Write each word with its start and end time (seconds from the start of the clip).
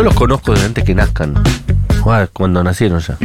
Yo 0.00 0.04
los 0.04 0.14
conozco 0.14 0.52
desde 0.54 0.64
antes 0.64 0.82
que 0.82 0.94
nazcan. 0.94 1.34
Ah, 2.06 2.26
Cuando 2.32 2.64
nacieron 2.64 3.00
ya. 3.00 3.18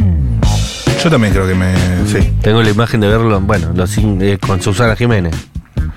Yo 1.02 1.08
también 1.10 1.32
creo 1.32 1.46
que 1.48 1.54
me. 1.54 1.72
Sí. 2.06 2.34
Tengo 2.42 2.62
la 2.62 2.68
imagen 2.68 3.00
de 3.00 3.08
verlo, 3.08 3.40
bueno, 3.40 3.72
los, 3.74 3.96
eh, 3.96 4.36
con 4.38 4.60
Susana 4.60 4.94
Jiménez. 4.94 5.34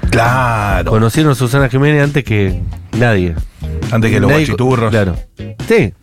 Claro. 0.09 0.89
Conocieron 0.89 1.33
a 1.33 1.35
Susana 1.35 1.67
Jiménez 1.67 2.01
antes 2.01 2.23
que 2.23 2.61
nadie. 2.97 3.35
Antes 3.91 4.09
que 4.09 4.21
los 4.21 4.31
Nadie- 4.31 4.45
guachiturros. 4.45 4.89
Claro. 4.89 5.17
Sí. 5.67 5.93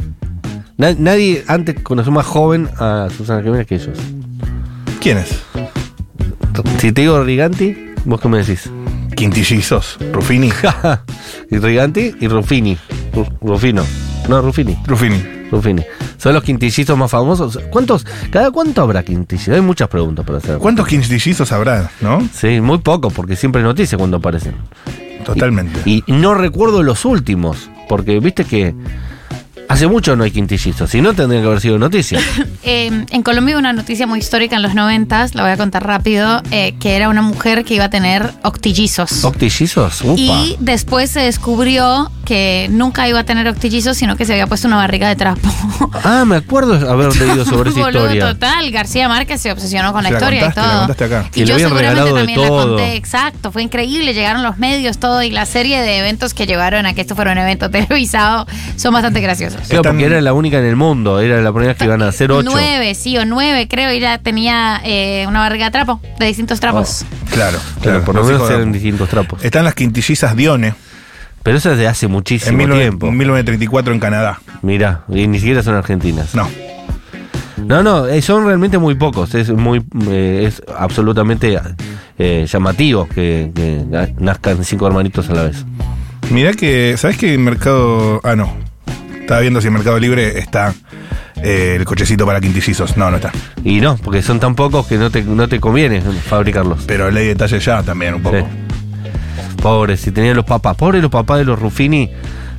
Na- 0.77 0.95
nadie 0.99 1.43
antes 1.49 1.77
conoció 1.83 2.13
más 2.13 2.27
joven 2.27 2.69
a 2.79 3.09
Susana 3.17 3.43
Jiménez 3.43 3.67
que 3.67 3.77
ellos. 3.77 3.97
¿Quiénes? 5.01 5.41
Si 6.81 6.93
te 6.93 7.01
digo 7.01 7.25
Riganti, 7.25 7.95
¿vos 8.05 8.21
qué 8.21 8.29
me 8.29 8.39
decís? 8.45 8.71
Quintillizos. 9.17 9.97
Rufini. 10.13 10.53
y 11.51 11.57
Riganti 11.57 12.15
y 12.21 12.29
Rufini. 12.29 12.77
Ru- 13.15 13.33
Rufino. 13.41 13.83
No, 14.29 14.43
Rufini. 14.43 14.77
Rufini. 14.87 15.23
Rufini. 15.51 15.83
Son 16.19 16.35
los 16.35 16.43
quintillizos 16.43 16.99
más 16.99 17.11
famosos. 17.11 17.59
¿Cuántos? 17.71 18.05
¿Cada 18.31 18.51
cuánto 18.51 18.83
habrá 18.83 19.03
quintillizos? 19.03 19.55
Hay 19.55 19.61
muchas 19.61 19.89
preguntas 19.89 20.25
para 20.25 20.39
hacer. 20.39 20.59
¿Cuántos 20.59 20.87
quintillizos 20.87 21.53
habrá, 21.53 21.91
no? 22.01 22.29
Sí, 22.33 22.61
muy 22.61 22.79
poco, 22.79 23.11
porque 23.11 23.37
siempre 23.37 23.61
hay 23.61 23.67
noticias 23.67 23.99
cuando 23.99 24.17
aparecen. 24.17 24.55
Totalmente. 25.25 25.81
Y 25.85 26.05
no 26.07 26.35
recuerdo 26.35 26.83
los 26.83 27.05
últimos, 27.05 27.71
porque 27.89 28.21
viste 28.21 28.45
que 28.45 28.75
hace 29.69 29.87
mucho 29.87 30.17
no 30.17 30.25
hay 30.25 30.31
quintillizos, 30.31 30.91
si 30.91 31.01
no 31.01 31.15
tendrían 31.15 31.43
que 31.43 31.49
haber 31.49 31.61
sido 31.61 31.79
noticias. 31.79 32.23
Eh, 32.69 32.91
en 33.11 33.23
Colombia 33.23 33.55
hubo 33.55 33.61
una 33.61 33.73
noticia 33.73 34.09
muy 34.09 34.19
histórica 34.19 34.57
en 34.57 34.63
los 34.63 34.75
noventas, 34.75 35.37
la 35.37 35.45
voy 35.45 35.53
a 35.53 35.57
contar 35.57 35.87
rápido, 35.87 36.43
eh, 36.51 36.75
que 36.81 36.97
era 36.97 37.09
una 37.09 37.23
mujer 37.23 37.65
que 37.65 37.75
iba 37.75 37.85
a 37.85 37.91
tener 37.91 38.33
octillizos. 38.43 39.23
¿Octillizos? 39.25 40.01
Upa. 40.03 40.17
Y 40.17 40.57
después 40.59 41.13
se 41.13 41.21
descubrió 41.21 42.11
que 42.27 42.67
nunca 42.71 43.09
iba 43.09 43.21
a 43.21 43.25
tener 43.25 43.49
octillizos, 43.49 43.97
sino 43.97 44.17
que 44.17 44.27
se 44.27 44.33
había 44.35 44.47
puesto 44.47 44.69
una 44.69 44.77
barriga 44.77 45.09
de 45.09 45.17
trapo. 45.17 45.49
Ah, 46.05 46.25
me 46.27 46.37
acuerdo 46.37 46.75
haber 46.91 47.15
leído 47.21 47.45
sobre 47.45 47.71
esa 47.71 47.81
Boludo, 47.81 48.05
historia. 48.05 48.33
total. 48.35 48.71
García 48.71 49.09
Márquez 49.09 49.41
se 49.41 49.51
obsesionó 49.51 49.93
con 49.93 50.03
la 50.05 50.11
historia 50.11 50.41
contaste, 50.43 50.61
y 50.61 50.63
la 50.65 50.71
todo. 50.71 50.79
contaste 50.87 51.05
acá. 51.05 51.31
Que 51.31 51.41
Y 51.41 51.43
le 51.43 51.49
yo 51.49 51.55
habían 51.55 51.69
seguramente 51.71 51.95
regalado 52.05 52.17
de 52.17 52.21
también 52.27 52.41
la 52.43 52.49
conté. 52.49 52.97
Exacto, 52.97 53.53
fue 53.53 53.63
increíble. 53.63 54.13
Llegaron 54.15 54.43
los 54.43 54.59
medios, 54.59 54.99
todo, 54.99 55.23
y 55.23 55.31
la 55.31 55.47
serie 55.47 55.81
de 55.81 55.99
eventos 55.99 56.35
que 56.35 56.47
llevaron 56.47 56.85
a 56.87 56.93
que 56.95 57.01
esto 57.01 57.15
fuera 57.17 57.33
un 57.33 57.39
evento 57.39 57.71
televisado 57.71 58.47
son 58.77 58.93
bastante 58.93 59.21
graciosos. 59.21 59.61
Claro, 59.69 59.83
porque 59.85 60.05
era 60.05 60.21
la 60.21 60.33
única 60.33 60.59
en 60.59 60.65
el 60.67 60.77
mundo, 60.77 61.19
era 61.21 61.41
la 61.41 61.53
primera 61.53 61.75
que 61.75 61.85
iban 61.85 62.03
a 62.03 62.09
hacer 62.09 62.31
ocho. 62.31 62.49
Nueve, 62.53 62.95
sí, 62.95 63.17
o 63.19 63.25
nueve, 63.25 63.67
creo. 63.69 63.93
Y 63.93 64.01
ya 64.01 64.19
tenía 64.19 64.81
eh, 64.85 65.25
una 65.29 65.41
barriga 65.41 65.67
de 65.67 65.71
trapo, 65.71 66.01
de 66.19 66.27
distintos 66.27 66.61
trapos. 66.61 67.05
Claro, 67.31 67.59
Claro, 67.59 67.59
claro. 67.83 68.05
por 68.05 68.15
lo 68.17 68.25
menos 68.25 68.51
eran 68.51 68.71
distintos 68.73 69.09
trapos. 69.09 69.43
Están 69.45 69.65
las 69.65 69.75
quintillizas 69.75 70.37
Dione 70.37 70.75
Pero 71.47 71.59
eso 71.59 71.71
es 71.71 71.79
de 71.79 71.87
hace 71.87 72.07
en 72.07 72.13
muchísimo 72.13 72.59
19- 72.59 72.73
tiempo. 72.77 73.07
1934 73.13 73.95
en 73.95 74.01
Canadá. 74.01 74.41
Mirá, 74.63 75.05
y 75.09 75.29
ni 75.29 75.39
siquiera 75.39 75.63
son 75.63 75.77
argentinas. 75.77 76.35
No. 76.35 76.49
No, 77.65 77.85
no, 77.85 78.09
eh, 78.09 78.21
son 78.21 78.45
realmente 78.47 78.79
muy 78.79 78.97
pocos. 78.97 79.33
Es 79.37 79.51
muy, 79.51 79.81
eh, 80.09 80.43
es 80.49 80.61
absolutamente 80.77 81.57
eh, 82.19 82.47
llamativo 82.51 83.07
que, 83.09 83.53
que 83.55 83.85
na- 83.89 84.09
nazcan 84.19 84.65
cinco 84.65 84.89
hermanitos 84.89 85.31
a 85.31 85.35
la 85.35 85.43
vez. 85.45 85.65
Mirá 86.31 86.53
que, 86.53 86.97
¿sabes 86.99 87.23
en 87.23 87.45
Mercado. 87.45 88.21
Ah, 88.25 88.35
no. 88.35 88.53
Estaba 89.21 89.41
viendo 89.41 89.61
si 89.61 89.69
en 89.69 89.75
Mercado 89.75 90.01
Libre 90.01 90.41
está 90.41 90.75
eh, 91.37 91.77
el 91.79 91.85
cochecito 91.85 92.27
para 92.27 92.41
quintillizos. 92.41 92.97
No, 92.97 93.09
no 93.09 93.19
está. 93.19 93.31
Y 93.63 93.81
no, 93.81 93.97
porque 93.99 94.21
son 94.21 94.41
tan 94.41 94.57
pocos 94.57 94.89
que 94.89 94.99
no 94.99 95.11
te, 95.11 95.23
no 95.23 95.47
te 95.47 95.61
conviene 95.61 96.01
fabricarlos. 96.01 96.83
Pero 96.89 97.09
ley 97.13 97.23
de 97.23 97.35
detalle 97.35 97.61
ya 97.61 97.85
también 97.85 98.15
un 98.15 98.23
poco. 98.23 98.39
Sí. 98.39 98.45
Pobres, 99.57 100.01
si 100.01 100.11
tenían 100.13 100.37
los 100.37 100.45
papás. 100.45 100.77
Pobres 100.77 101.03
los 101.03 101.11
papás 101.11 101.39
de 101.39 101.45
los 101.45 101.59
Ruffini. 101.59 102.11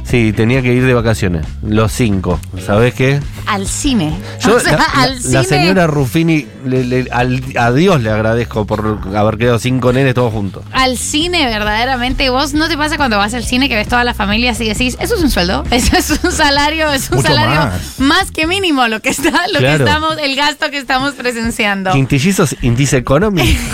Sí, 0.04 0.32
tenía 0.32 0.62
que 0.62 0.72
ir 0.74 0.86
de 0.86 0.94
vacaciones. 0.94 1.46
Los 1.62 1.92
cinco. 1.92 2.40
¿Sabés 2.66 2.94
qué? 2.94 3.20
Al 3.46 3.68
cine. 3.68 4.14
Yo, 4.40 4.56
o 4.56 4.60
sea, 4.62 4.72
la, 4.72 4.78
la- 4.78 4.86
al 5.04 5.16
la 5.16 5.20
cine. 5.20 5.44
señora 5.44 5.86
Ruffini, 5.86 6.48
le- 6.66 6.86
le- 6.86 7.10
al- 7.12 7.44
a 7.58 7.74
Dios 7.74 8.02
le 8.02 8.10
agradezco 8.10 8.66
por 8.66 9.00
haber 9.14 9.38
quedado 9.38 9.60
cinco 9.60 9.92
nenes 9.92 10.14
todos 10.14 10.32
juntos. 10.32 10.64
Al 10.72 10.98
cine, 10.98 11.46
verdaderamente. 11.48 12.30
¿Vos 12.30 12.54
no 12.54 12.70
te 12.70 12.78
pasa 12.78 12.96
cuando 12.96 13.18
vas 13.18 13.34
al 13.34 13.44
cine 13.44 13.68
que 13.68 13.76
ves 13.76 13.90
toda 13.90 14.06
la 14.06 14.14
familia 14.14 14.52
así 14.52 14.64
y 14.64 14.70
decís, 14.70 14.96
eso 15.02 15.16
es 15.16 15.22
un 15.22 15.30
sueldo? 15.30 15.66
Eso 15.72 15.98
es 15.98 16.20
un 16.24 16.32
salario, 16.32 16.90
es 16.94 17.10
un 17.10 17.18
Mucho 17.18 17.28
salario 17.28 17.56
más. 17.60 18.00
más. 18.00 18.32
que 18.32 18.48
mínimo 18.48 18.88
lo 18.88 19.02
que 19.02 19.10
está, 19.10 19.30
lo 19.52 19.60
Claro. 19.60 19.84
que 19.84 19.90
estamos, 19.92 20.18
el 20.20 20.36
gasto 20.38 20.72
que 20.72 20.78
estamos 20.78 21.16
presenciando. 21.16 21.92
Quintillizos 21.92 22.56
Indice 22.62 22.96
Economy. 22.96 23.58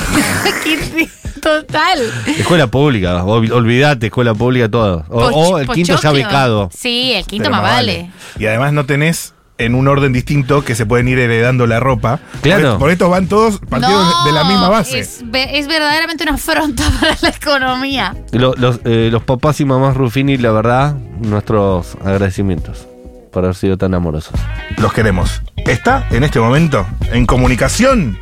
Total. 1.43 1.99
escuela 2.37 2.67
pública, 2.67 3.23
ol- 3.23 3.51
olvídate, 3.51 4.07
escuela 4.07 4.33
pública 4.33 4.69
todo. 4.69 5.05
O, 5.09 5.59
el 5.59 5.67
quinto 5.67 5.99
ya 6.01 6.11
becado. 6.11 6.69
Sí, 6.73 7.13
el 7.13 7.25
quinto 7.25 7.49
más 7.49 7.61
vale. 7.61 8.09
Y 8.39 8.45
además 8.45 8.71
no 8.73 8.85
tenés 8.85 9.33
en 9.59 9.75
un 9.75 9.87
orden 9.87 10.11
distinto 10.13 10.63
que 10.65 10.73
se 10.73 10.85
pueden 10.85 11.07
ir 11.07 11.19
heredando 11.19 11.67
la 11.67 11.79
ropa. 11.79 12.19
Claro. 12.41 12.71
Por, 12.71 12.79
por 12.79 12.89
estos 12.91 13.09
van 13.09 13.27
todos 13.27 13.59
partidos 13.59 13.93
No, 13.93 14.25
de 14.25 14.31
la 14.31 14.43
misma 14.45 14.69
base. 14.69 14.99
Es, 14.99 15.21
ve- 15.25 15.59
es 15.59 15.67
verdaderamente 15.67 16.23
una 16.23 16.33
afronta 16.33 16.83
para 16.99 17.15
la 17.21 17.29
economía. 17.29 18.15
Lo- 18.31 18.55
los, 18.55 18.79
eh, 18.85 19.09
los 19.11 19.23
papás 19.23 19.59
y 19.61 19.65
mamás 19.65 19.95
Ruffini, 19.95 20.37
la 20.37 20.51
verdad, 20.51 20.95
nuestros 21.21 21.95
agradecimientos 22.03 22.87
por 23.31 23.43
haber 23.43 23.55
sido 23.55 23.77
tan 23.77 23.93
amorosos. 23.93 24.33
Los 24.77 24.93
queremos. 24.93 25.41
Está 25.57 26.07
en 26.11 26.23
este 26.23 26.39
momento 26.39 26.85
en 27.11 27.25
comunicación 27.25 28.17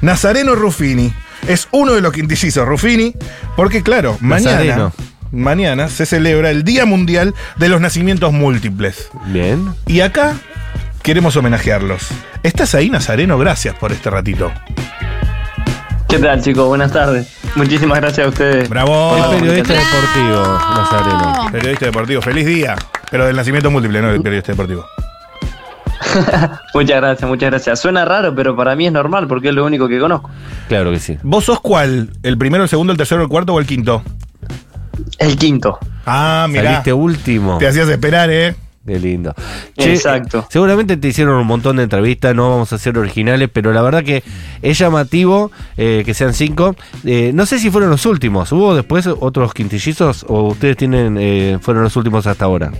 Nazareno 0.00 0.54
Ruffini. 0.54 1.12
Es 1.46 1.68
uno 1.72 1.92
de 1.92 2.00
los 2.00 2.12
quintillizos 2.12 2.66
Ruffini, 2.66 3.14
porque 3.54 3.82
claro, 3.82 4.16
mañana, 4.20 4.52
Nazareno. 4.52 4.92
mañana 5.30 5.88
se 5.88 6.06
celebra 6.06 6.50
el 6.50 6.64
Día 6.64 6.86
Mundial 6.86 7.34
de 7.56 7.68
los 7.68 7.80
Nacimientos 7.80 8.32
Múltiples. 8.32 9.08
Bien. 9.26 9.74
Y 9.86 10.00
acá 10.00 10.36
queremos 11.02 11.36
homenajearlos. 11.36 12.08
¿Estás 12.42 12.74
ahí, 12.74 12.88
Nazareno? 12.88 13.36
Gracias 13.38 13.74
por 13.76 13.92
este 13.92 14.08
ratito. 14.08 14.50
¿Qué 16.08 16.18
tal, 16.18 16.40
chicos? 16.42 16.66
Buenas 16.66 16.92
tardes. 16.92 17.28
Muchísimas 17.56 18.00
gracias 18.00 18.26
a 18.26 18.30
ustedes. 18.30 18.68
¡Bravo! 18.68 19.16
Es 19.18 19.24
periodista 19.26 19.74
deportivo, 19.74 20.58
Nazareno. 20.76 21.48
Periodista 21.52 21.86
deportivo, 21.86 22.22
feliz 22.22 22.46
día. 22.46 22.76
Pero 23.10 23.26
del 23.26 23.36
nacimiento 23.36 23.70
múltiple, 23.70 24.00
no 24.00 24.12
del 24.12 24.22
periodista 24.22 24.52
deportivo. 24.52 24.86
Muchas 26.74 26.96
gracias, 27.00 27.28
muchas 27.28 27.50
gracias. 27.50 27.80
Suena 27.80 28.04
raro, 28.04 28.34
pero 28.34 28.56
para 28.56 28.76
mí 28.76 28.86
es 28.86 28.92
normal 28.92 29.26
porque 29.26 29.48
es 29.48 29.54
lo 29.54 29.64
único 29.64 29.88
que 29.88 29.98
conozco. 29.98 30.30
Claro 30.68 30.90
que 30.90 30.98
sí. 30.98 31.18
¿Vos 31.22 31.44
sos 31.44 31.60
cuál? 31.60 32.10
¿El 32.22 32.38
primero, 32.38 32.64
el 32.64 32.68
segundo, 32.68 32.92
el 32.92 32.96
tercero, 32.96 33.22
el 33.22 33.28
cuarto 33.28 33.54
o 33.54 33.60
el 33.60 33.66
quinto? 33.66 34.02
El 35.18 35.36
quinto. 35.36 35.78
Ah, 36.06 36.46
mirá. 36.48 36.64
Saliste 36.64 36.92
último. 36.92 37.58
Te 37.58 37.68
hacías 37.68 37.88
esperar, 37.88 38.30
¿eh? 38.30 38.54
Qué 38.86 38.98
lindo. 38.98 39.34
Exacto. 39.76 40.40
eh, 40.40 40.46
seguramente 40.50 40.98
te 40.98 41.08
hicieron 41.08 41.36
un 41.36 41.46
montón 41.46 41.76
de 41.76 41.84
entrevistas, 41.84 42.34
no 42.34 42.50
vamos 42.50 42.72
a 42.72 42.78
ser 42.78 42.98
originales, 42.98 43.48
pero 43.50 43.72
la 43.72 43.80
verdad 43.80 44.04
que 44.04 44.22
es 44.60 44.78
llamativo 44.78 45.50
eh, 45.78 46.02
que 46.04 46.12
sean 46.12 46.34
cinco. 46.34 46.76
Eh, 47.04 47.30
no 47.32 47.46
sé 47.46 47.58
si 47.58 47.70
fueron 47.70 47.88
los 47.88 48.04
últimos. 48.04 48.52
¿Hubo 48.52 48.74
después 48.74 49.06
otros 49.06 49.54
quintillizos 49.54 50.26
o 50.28 50.48
ustedes 50.48 50.76
tienen 50.76 51.16
eh, 51.18 51.58
fueron 51.62 51.82
los 51.82 51.96
últimos 51.96 52.26
hasta 52.26 52.44
ahora? 52.44 52.72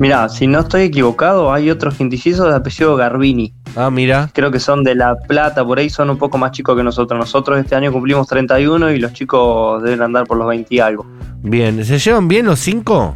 Mirá, 0.00 0.30
si 0.30 0.46
no 0.46 0.60
estoy 0.60 0.84
equivocado, 0.84 1.52
hay 1.52 1.68
otros 1.68 1.94
quintillizos 1.94 2.48
de 2.48 2.56
apellido 2.56 2.96
Garbini. 2.96 3.52
Ah, 3.76 3.90
mira. 3.90 4.30
Creo 4.32 4.50
que 4.50 4.58
son 4.58 4.82
de 4.82 4.94
La 4.94 5.14
Plata, 5.14 5.62
por 5.62 5.78
ahí 5.78 5.90
son 5.90 6.08
un 6.08 6.16
poco 6.16 6.38
más 6.38 6.52
chicos 6.52 6.74
que 6.74 6.82
nosotros. 6.82 7.20
Nosotros 7.20 7.58
este 7.58 7.74
año 7.74 7.92
cumplimos 7.92 8.26
31 8.26 8.92
y 8.92 8.98
los 8.98 9.12
chicos 9.12 9.82
deben 9.82 10.00
andar 10.00 10.26
por 10.26 10.38
los 10.38 10.48
20 10.48 10.74
y 10.74 10.78
algo. 10.78 11.04
Bien. 11.42 11.84
¿Se 11.84 11.98
llevan 11.98 12.28
bien 12.28 12.46
los 12.46 12.60
cinco? 12.60 13.14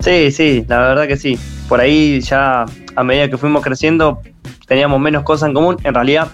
Sí, 0.00 0.32
sí, 0.32 0.64
la 0.66 0.78
verdad 0.78 1.06
que 1.06 1.16
sí. 1.16 1.38
Por 1.68 1.78
ahí 1.78 2.20
ya 2.20 2.64
a 2.96 3.04
medida 3.04 3.30
que 3.30 3.38
fuimos 3.38 3.62
creciendo 3.62 4.20
teníamos 4.66 4.98
menos 5.00 5.22
cosas 5.22 5.50
en 5.50 5.54
común. 5.54 5.76
En 5.84 5.94
realidad, 5.94 6.32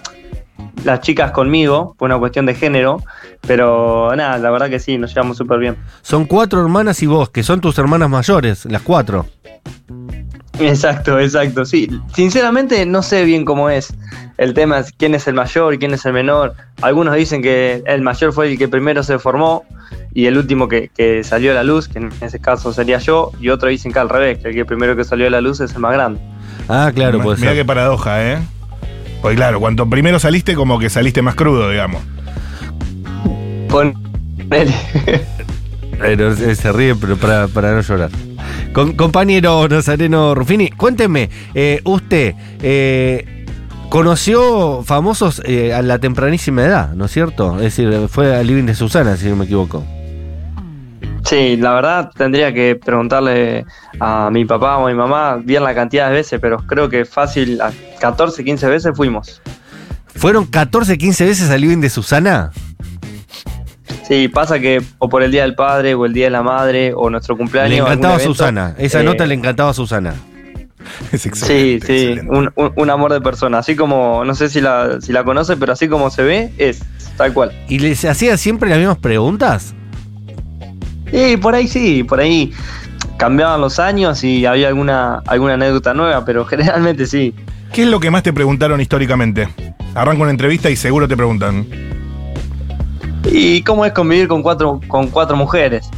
las 0.83 1.01
chicas 1.01 1.31
conmigo, 1.31 1.95
fue 1.97 2.07
una 2.07 2.17
cuestión 2.17 2.45
de 2.45 2.55
género, 2.55 3.01
pero 3.45 4.15
nada, 4.15 4.37
la 4.37 4.49
verdad 4.49 4.69
que 4.69 4.79
sí, 4.79 4.97
nos 4.97 5.13
llevamos 5.13 5.37
súper 5.37 5.59
bien. 5.59 5.77
Son 6.01 6.25
cuatro 6.25 6.61
hermanas 6.61 7.01
y 7.01 7.07
vos, 7.07 7.29
que 7.29 7.43
son 7.43 7.61
tus 7.61 7.77
hermanas 7.77 8.09
mayores, 8.09 8.65
las 8.65 8.81
cuatro. 8.81 9.25
Exacto, 10.59 11.19
exacto, 11.19 11.65
sí. 11.65 11.89
Sinceramente 12.13 12.85
no 12.85 13.01
sé 13.01 13.23
bien 13.23 13.45
cómo 13.45 13.69
es 13.69 13.93
el 14.37 14.53
tema, 14.53 14.79
es 14.79 14.91
quién 14.91 15.15
es 15.15 15.27
el 15.27 15.33
mayor 15.33 15.73
y 15.73 15.77
quién 15.77 15.93
es 15.93 16.05
el 16.05 16.13
menor. 16.13 16.53
Algunos 16.81 17.15
dicen 17.15 17.41
que 17.41 17.81
el 17.85 18.01
mayor 18.01 18.33
fue 18.33 18.51
el 18.51 18.57
que 18.57 18.67
primero 18.67 19.03
se 19.03 19.19
formó 19.19 19.63
y 20.13 20.25
el 20.25 20.37
último 20.37 20.67
que, 20.67 20.89
que 20.89 21.23
salió 21.23 21.51
a 21.51 21.53
la 21.53 21.63
luz, 21.63 21.87
que 21.87 21.99
en 21.99 22.11
ese 22.19 22.39
caso 22.39 22.73
sería 22.73 22.97
yo, 22.97 23.31
y 23.39 23.49
otros 23.49 23.69
dicen 23.69 23.93
que 23.93 23.99
al 23.99 24.09
revés, 24.09 24.39
que 24.39 24.49
el 24.49 24.55
que 24.55 24.65
primero 24.65 24.95
que 24.95 25.03
salió 25.03 25.27
a 25.27 25.29
la 25.29 25.39
luz 25.41 25.59
es 25.61 25.73
el 25.73 25.79
más 25.79 25.93
grande. 25.93 26.19
Ah, 26.67 26.91
claro, 26.93 27.21
puede 27.21 27.39
Mira 27.39 27.53
qué 27.53 27.65
paradoja, 27.65 28.33
¿eh? 28.33 28.39
Pues 29.21 29.35
claro, 29.35 29.59
cuanto 29.59 29.89
primero 29.89 30.19
saliste, 30.19 30.55
como 30.55 30.79
que 30.79 30.89
saliste 30.89 31.21
más 31.21 31.35
crudo, 31.35 31.69
digamos. 31.69 32.01
Pero 35.99 36.31
eh, 36.31 36.55
se 36.55 36.71
ríe, 36.71 36.95
pero 36.95 37.17
para, 37.17 37.47
para 37.47 37.73
no 37.73 37.81
llorar. 37.81 38.09
Con- 38.73 38.93
compañero 38.93 39.67
Nazareno 39.67 40.33
Rufini, 40.33 40.69
cuénteme, 40.69 41.29
eh, 41.53 41.81
usted 41.83 42.35
eh, 42.61 43.45
conoció 43.89 44.81
famosos 44.83 45.41
eh, 45.45 45.73
a 45.73 45.81
la 45.81 45.99
tempranísima 45.99 46.63
edad, 46.63 46.93
¿no 46.93 47.05
es 47.05 47.11
cierto? 47.11 47.57
Es 47.57 47.75
decir, 47.75 48.07
fue 48.07 48.35
al 48.35 48.47
living 48.47 48.63
de 48.65 48.75
Susana, 48.75 49.17
si 49.17 49.27
no 49.27 49.35
me 49.35 49.45
equivoco. 49.45 49.83
Sí, 51.29 51.57
la 51.57 51.73
verdad 51.75 52.11
tendría 52.17 52.51
que 52.53 52.75
preguntarle 52.75 53.63
a 53.99 54.29
mi 54.31 54.45
papá 54.45 54.77
o 54.77 54.87
a 54.87 54.89
mi 54.89 54.95
mamá 54.95 55.37
bien 55.43 55.63
la 55.63 55.75
cantidad 55.75 56.07
de 56.09 56.15
veces, 56.15 56.39
pero 56.41 56.57
creo 56.65 56.89
que 56.89 57.05
fácil, 57.05 57.61
a 57.61 57.71
14, 57.99 58.43
15 58.43 58.67
veces 58.67 58.91
fuimos. 58.95 59.39
¿Fueron 60.15 60.45
14, 60.47 60.97
15 60.97 61.25
veces 61.25 61.49
al 61.51 61.61
living 61.61 61.81
de 61.81 61.89
Susana? 61.91 62.51
Sí, 64.07 64.27
pasa 64.27 64.59
que 64.59 64.81
o 64.97 65.07
por 65.07 65.21
el 65.21 65.31
Día 65.31 65.43
del 65.43 65.53
Padre 65.53 65.93
o 65.93 66.05
el 66.07 66.13
Día 66.13 66.25
de 66.25 66.31
la 66.31 66.41
Madre 66.41 66.93
o 66.95 67.11
nuestro 67.11 67.37
cumpleaños. 67.37 67.71
Le 67.71 67.77
encantaba 67.77 68.15
a 68.15 68.19
Susana. 68.19 68.73
Esa 68.79 69.01
eh, 69.01 69.03
nota 69.03 69.27
le 69.27 69.35
encantaba 69.35 69.69
a 69.69 69.73
Susana. 69.73 70.15
Es 71.11 71.21
Sí, 71.21 71.29
sí, 71.35 71.73
excelente. 71.75 72.25
un, 72.31 72.51
un- 72.55 72.73
un 72.75 72.89
amor 72.89 73.13
de 73.13 73.21
persona. 73.21 73.59
Así 73.59 73.75
como, 73.75 74.25
no 74.25 74.33
sé 74.33 74.49
si 74.49 74.61
la, 74.61 74.99
si 74.99 75.11
la 75.13 75.23
conoce, 75.23 75.57
pero 75.57 75.73
así 75.73 75.87
como 75.87 76.09
se 76.09 76.23
ve, 76.23 76.51
es 76.57 76.79
tal 77.17 77.33
cual. 77.33 77.51
¿Y 77.67 77.77
les 77.77 78.03
hacía 78.05 78.35
siempre 78.37 78.67
las 78.69 78.79
mismas 78.79 78.97
preguntas? 78.97 79.75
Y 81.11 81.37
por 81.37 81.55
ahí 81.55 81.67
sí, 81.67 82.03
por 82.03 82.19
ahí 82.19 82.53
cambiaban 83.17 83.61
los 83.61 83.79
años 83.79 84.23
y 84.23 84.45
había 84.45 84.67
alguna, 84.69 85.21
alguna 85.27 85.55
anécdota 85.55 85.93
nueva, 85.93 86.25
pero 86.25 86.45
generalmente 86.47 87.05
sí. 87.05 87.33
¿Qué 87.73 87.83
es 87.83 87.87
lo 87.87 87.99
que 87.99 88.09
más 88.09 88.23
te 88.23 88.33
preguntaron 88.33 88.81
históricamente? 88.81 89.47
Arranco 89.93 90.23
una 90.23 90.31
entrevista 90.31 90.69
y 90.69 90.75
seguro 90.75 91.07
te 91.07 91.15
preguntan. 91.15 91.67
¿Y 93.25 93.61
cómo 93.63 93.85
es 93.85 93.91
convivir 93.91 94.27
con 94.27 94.41
cuatro, 94.41 94.79
con 94.87 95.07
cuatro 95.09 95.35
mujeres? 95.35 95.89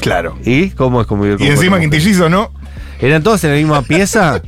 Claro. 0.00 0.36
¿Y 0.44 0.70
cómo 0.70 1.00
es 1.00 1.06
convivir 1.06 1.38
con 1.38 1.46
Y 1.46 1.50
encima 1.50 1.80
quintillizo, 1.80 2.28
¿no? 2.28 2.50
¿Eran 3.00 3.22
todos 3.22 3.42
en 3.44 3.50
la 3.50 3.56
misma 3.56 3.82
pieza? 3.82 4.42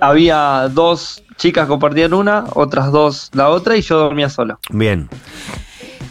Había 0.00 0.68
dos 0.68 1.22
chicas 1.36 1.66
compartían 1.66 2.14
una, 2.14 2.44
otras 2.54 2.92
dos 2.92 3.30
la 3.32 3.48
otra 3.48 3.76
y 3.76 3.82
yo 3.82 3.98
dormía 3.98 4.28
solo. 4.28 4.58
Bien. 4.70 5.08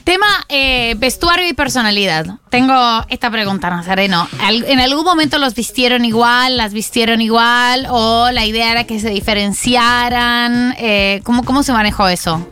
Tema 0.04 0.28
eh, 0.50 0.96
vestuario 0.98 1.48
y 1.48 1.54
personalidad. 1.54 2.40
Tengo 2.50 2.74
esta 3.08 3.32
pregunta, 3.32 3.70
Nazareno. 3.70 4.28
¿En 4.50 4.80
algún 4.80 5.06
momento 5.06 5.38
los 5.38 5.56
vistieron 5.56 6.04
igual, 6.04 6.58
las 6.58 6.74
vistieron 6.74 7.22
igual 7.22 7.88
o 7.90 8.30
la 8.32 8.46
idea 8.46 8.72
era 8.72 8.84
que 8.84 9.00
se 9.00 9.10
diferenciaran? 9.10 10.76
Eh, 10.78 11.22
¿cómo, 11.24 11.44
¿Cómo 11.46 11.64
se 11.64 11.72
manejó 11.72 12.10
eso? 12.10 12.46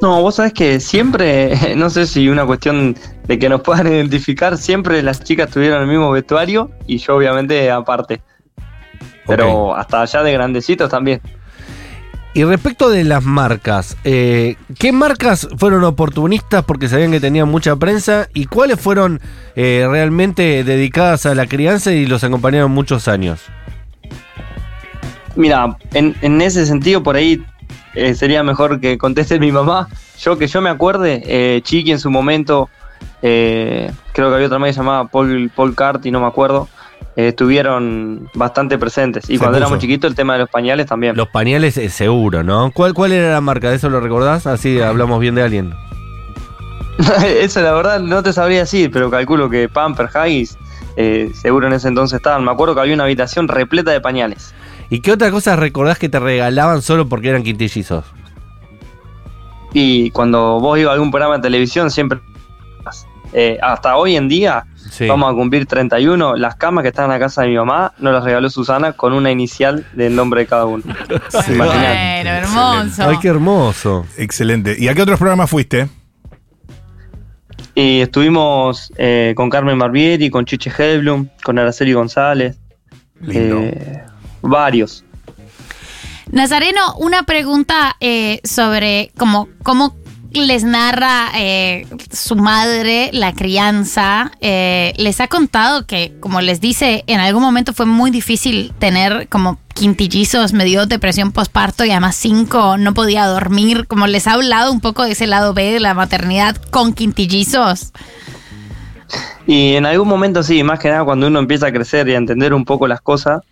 No, 0.00 0.22
vos 0.22 0.36
sabés 0.36 0.52
que 0.52 0.78
siempre, 0.78 1.58
no 1.76 1.90
sé 1.90 2.06
si 2.06 2.28
una 2.28 2.46
cuestión 2.46 2.96
de 3.24 3.38
que 3.38 3.48
nos 3.48 3.62
puedan 3.62 3.88
identificar, 3.88 4.56
siempre 4.56 5.02
las 5.02 5.24
chicas 5.24 5.50
tuvieron 5.50 5.82
el 5.82 5.88
mismo 5.88 6.12
vestuario 6.12 6.70
y 6.86 6.98
yo 6.98 7.16
obviamente 7.16 7.68
aparte. 7.70 8.22
Pero 9.26 9.74
hasta 9.74 10.02
allá 10.02 10.22
de 10.22 10.32
grandecitos 10.32 10.88
también. 10.88 11.20
Y 12.36 12.44
respecto 12.44 12.90
de 12.90 13.02
las 13.02 13.24
marcas, 13.24 13.96
eh, 14.04 14.56
¿qué 14.78 14.92
marcas 14.92 15.48
fueron 15.56 15.84
oportunistas 15.84 16.66
porque 16.66 16.86
sabían 16.86 17.10
que 17.10 17.18
tenían 17.18 17.48
mucha 17.48 17.76
prensa 17.76 18.28
y 18.34 18.44
cuáles 18.44 18.78
fueron 18.78 19.22
eh, 19.54 19.86
realmente 19.88 20.62
dedicadas 20.62 21.24
a 21.24 21.34
la 21.34 21.46
crianza 21.46 21.92
y 21.92 22.04
los 22.04 22.24
acompañaron 22.24 22.72
muchos 22.72 23.08
años? 23.08 23.40
Mira, 25.34 25.78
en, 25.94 26.42
ese 26.42 26.66
sentido 26.66 27.02
por 27.02 27.16
ahí 27.16 27.42
eh, 27.94 28.14
sería 28.14 28.42
mejor 28.42 28.80
que 28.80 28.98
conteste 28.98 29.40
mi 29.40 29.50
mamá. 29.50 29.88
Yo 30.18 30.36
que 30.36 30.46
yo 30.46 30.60
me 30.60 30.68
acuerde, 30.68 31.62
Chiqui 31.64 31.92
en 31.92 31.98
su 31.98 32.10
momento, 32.10 32.68
creo 33.22 33.88
que 34.12 34.34
había 34.34 34.46
otra 34.48 34.58
más 34.58 34.76
llamada 34.76 35.06
Paul, 35.06 35.50
Paul 35.56 35.74
Carty, 35.74 36.10
no 36.10 36.20
me 36.20 36.26
acuerdo, 36.26 36.68
eh, 37.16 37.28
estuvieron 37.28 38.28
bastante 38.34 38.78
presentes. 38.78 39.28
Y 39.30 39.34
Se 39.34 39.38
cuando 39.38 39.54
puso. 39.58 39.66
éramos 39.66 39.78
chiquitos 39.80 40.10
el 40.10 40.14
tema 40.16 40.34
de 40.34 40.40
los 40.40 40.50
pañales 40.50 40.86
también. 40.86 41.16
Los 41.16 41.28
pañales 41.28 41.76
eh, 41.78 41.88
seguro, 41.88 42.42
¿no? 42.42 42.70
¿Cuál, 42.72 42.94
¿Cuál 42.94 43.12
era 43.12 43.32
la 43.32 43.40
marca? 43.40 43.70
¿De 43.70 43.76
eso 43.76 43.88
lo 43.88 44.00
recordás? 44.00 44.46
Así 44.46 44.80
hablamos 44.80 45.20
bien 45.20 45.34
de 45.34 45.42
alguien. 45.42 45.74
Eso 47.40 47.60
la 47.60 47.72
verdad 47.72 48.00
no 48.00 48.22
te 48.22 48.32
sabría 48.32 48.60
decir, 48.60 48.90
pero 48.90 49.10
calculo 49.10 49.50
que 49.50 49.68
Pamper, 49.68 50.08
Haggis, 50.14 50.56
eh, 50.96 51.30
seguro 51.34 51.66
en 51.66 51.74
ese 51.74 51.88
entonces 51.88 52.16
estaban. 52.16 52.42
Me 52.42 52.50
acuerdo 52.50 52.74
que 52.74 52.80
había 52.80 52.94
una 52.94 53.04
habitación 53.04 53.48
repleta 53.48 53.90
de 53.90 54.00
pañales. 54.00 54.54
¿Y 54.88 55.00
qué 55.00 55.12
otra 55.12 55.30
cosa 55.30 55.56
recordás 55.56 55.98
que 55.98 56.08
te 56.08 56.18
regalaban 56.18 56.80
solo 56.80 57.06
porque 57.06 57.28
eran 57.28 57.42
quintillizos? 57.42 58.04
Y 59.74 60.10
cuando 60.12 60.58
vos 60.60 60.78
ibas 60.78 60.90
a 60.92 60.94
algún 60.94 61.10
programa 61.10 61.36
de 61.36 61.42
televisión, 61.42 61.90
siempre. 61.90 62.18
eh, 63.34 63.58
hasta 63.62 63.96
hoy 63.96 64.16
en 64.16 64.28
día, 64.28 64.64
Sí. 64.96 65.06
vamos 65.06 65.30
a 65.30 65.34
cumplir 65.34 65.66
31. 65.66 66.36
Las 66.36 66.56
camas 66.56 66.82
que 66.82 66.88
están 66.88 67.04
en 67.06 67.10
la 67.10 67.18
casa 67.18 67.42
de 67.42 67.48
mi 67.48 67.56
mamá 67.56 67.92
nos 67.98 68.14
las 68.14 68.24
regaló 68.24 68.48
Susana 68.48 68.92
con 68.92 69.12
una 69.12 69.30
inicial 69.30 69.84
del 69.92 70.16
nombre 70.16 70.40
de 70.42 70.46
cada 70.46 70.64
uno. 70.64 70.82
Sí. 71.44 71.54
Bueno, 71.54 71.72
hermoso. 71.74 73.02
Ay, 73.08 73.16
qué 73.20 73.28
hermoso. 73.28 74.06
Excelente. 74.16 74.74
¿Y 74.78 74.88
a 74.88 74.94
qué 74.94 75.02
otros 75.02 75.18
programas 75.18 75.50
fuiste? 75.50 75.88
Y 77.74 78.00
estuvimos 78.00 78.90
eh, 78.96 79.34
con 79.36 79.50
Carmen 79.50 79.78
Barbieri, 79.78 80.30
con 80.30 80.46
Chiche 80.46 80.70
Helblum, 80.76 81.28
con 81.44 81.58
Araceli 81.58 81.92
González. 81.92 82.56
Lindo. 83.20 83.58
eh, 83.60 84.02
varios. 84.40 85.04
Nazareno, 86.30 86.96
una 86.96 87.22
pregunta 87.24 87.96
eh, 88.00 88.40
sobre 88.44 89.12
cómo, 89.16 89.48
cómo 89.62 89.94
les 90.40 90.64
narra 90.64 91.30
eh, 91.36 91.86
su 92.12 92.36
madre 92.36 93.10
la 93.12 93.32
crianza. 93.32 94.32
Eh, 94.40 94.92
les 94.96 95.20
ha 95.20 95.28
contado 95.28 95.86
que, 95.86 96.14
como 96.20 96.40
les 96.40 96.60
dice, 96.60 97.04
en 97.06 97.20
algún 97.20 97.42
momento 97.42 97.72
fue 97.72 97.86
muy 97.86 98.10
difícil 98.10 98.72
tener 98.78 99.28
como 99.28 99.58
quintillizos, 99.74 100.52
me 100.52 100.64
dio 100.64 100.86
depresión 100.86 101.32
postparto 101.32 101.84
y 101.84 101.90
además 101.90 102.16
cinco, 102.16 102.78
no 102.78 102.94
podía 102.94 103.26
dormir. 103.26 103.86
Como 103.86 104.06
les 104.06 104.26
ha 104.26 104.32
hablado 104.32 104.72
un 104.72 104.80
poco 104.80 105.04
de 105.04 105.12
ese 105.12 105.26
lado 105.26 105.54
B 105.54 105.72
de 105.72 105.80
la 105.80 105.94
maternidad 105.94 106.56
con 106.70 106.92
quintillizos. 106.92 107.92
Y 109.46 109.74
en 109.74 109.86
algún 109.86 110.08
momento 110.08 110.42
sí, 110.42 110.62
más 110.62 110.80
que 110.80 110.88
nada 110.88 111.04
cuando 111.04 111.28
uno 111.28 111.38
empieza 111.38 111.68
a 111.68 111.72
crecer 111.72 112.08
y 112.08 112.14
a 112.14 112.16
entender 112.16 112.52
un 112.52 112.64
poco 112.64 112.88
las 112.88 113.00
cosas, 113.00 113.42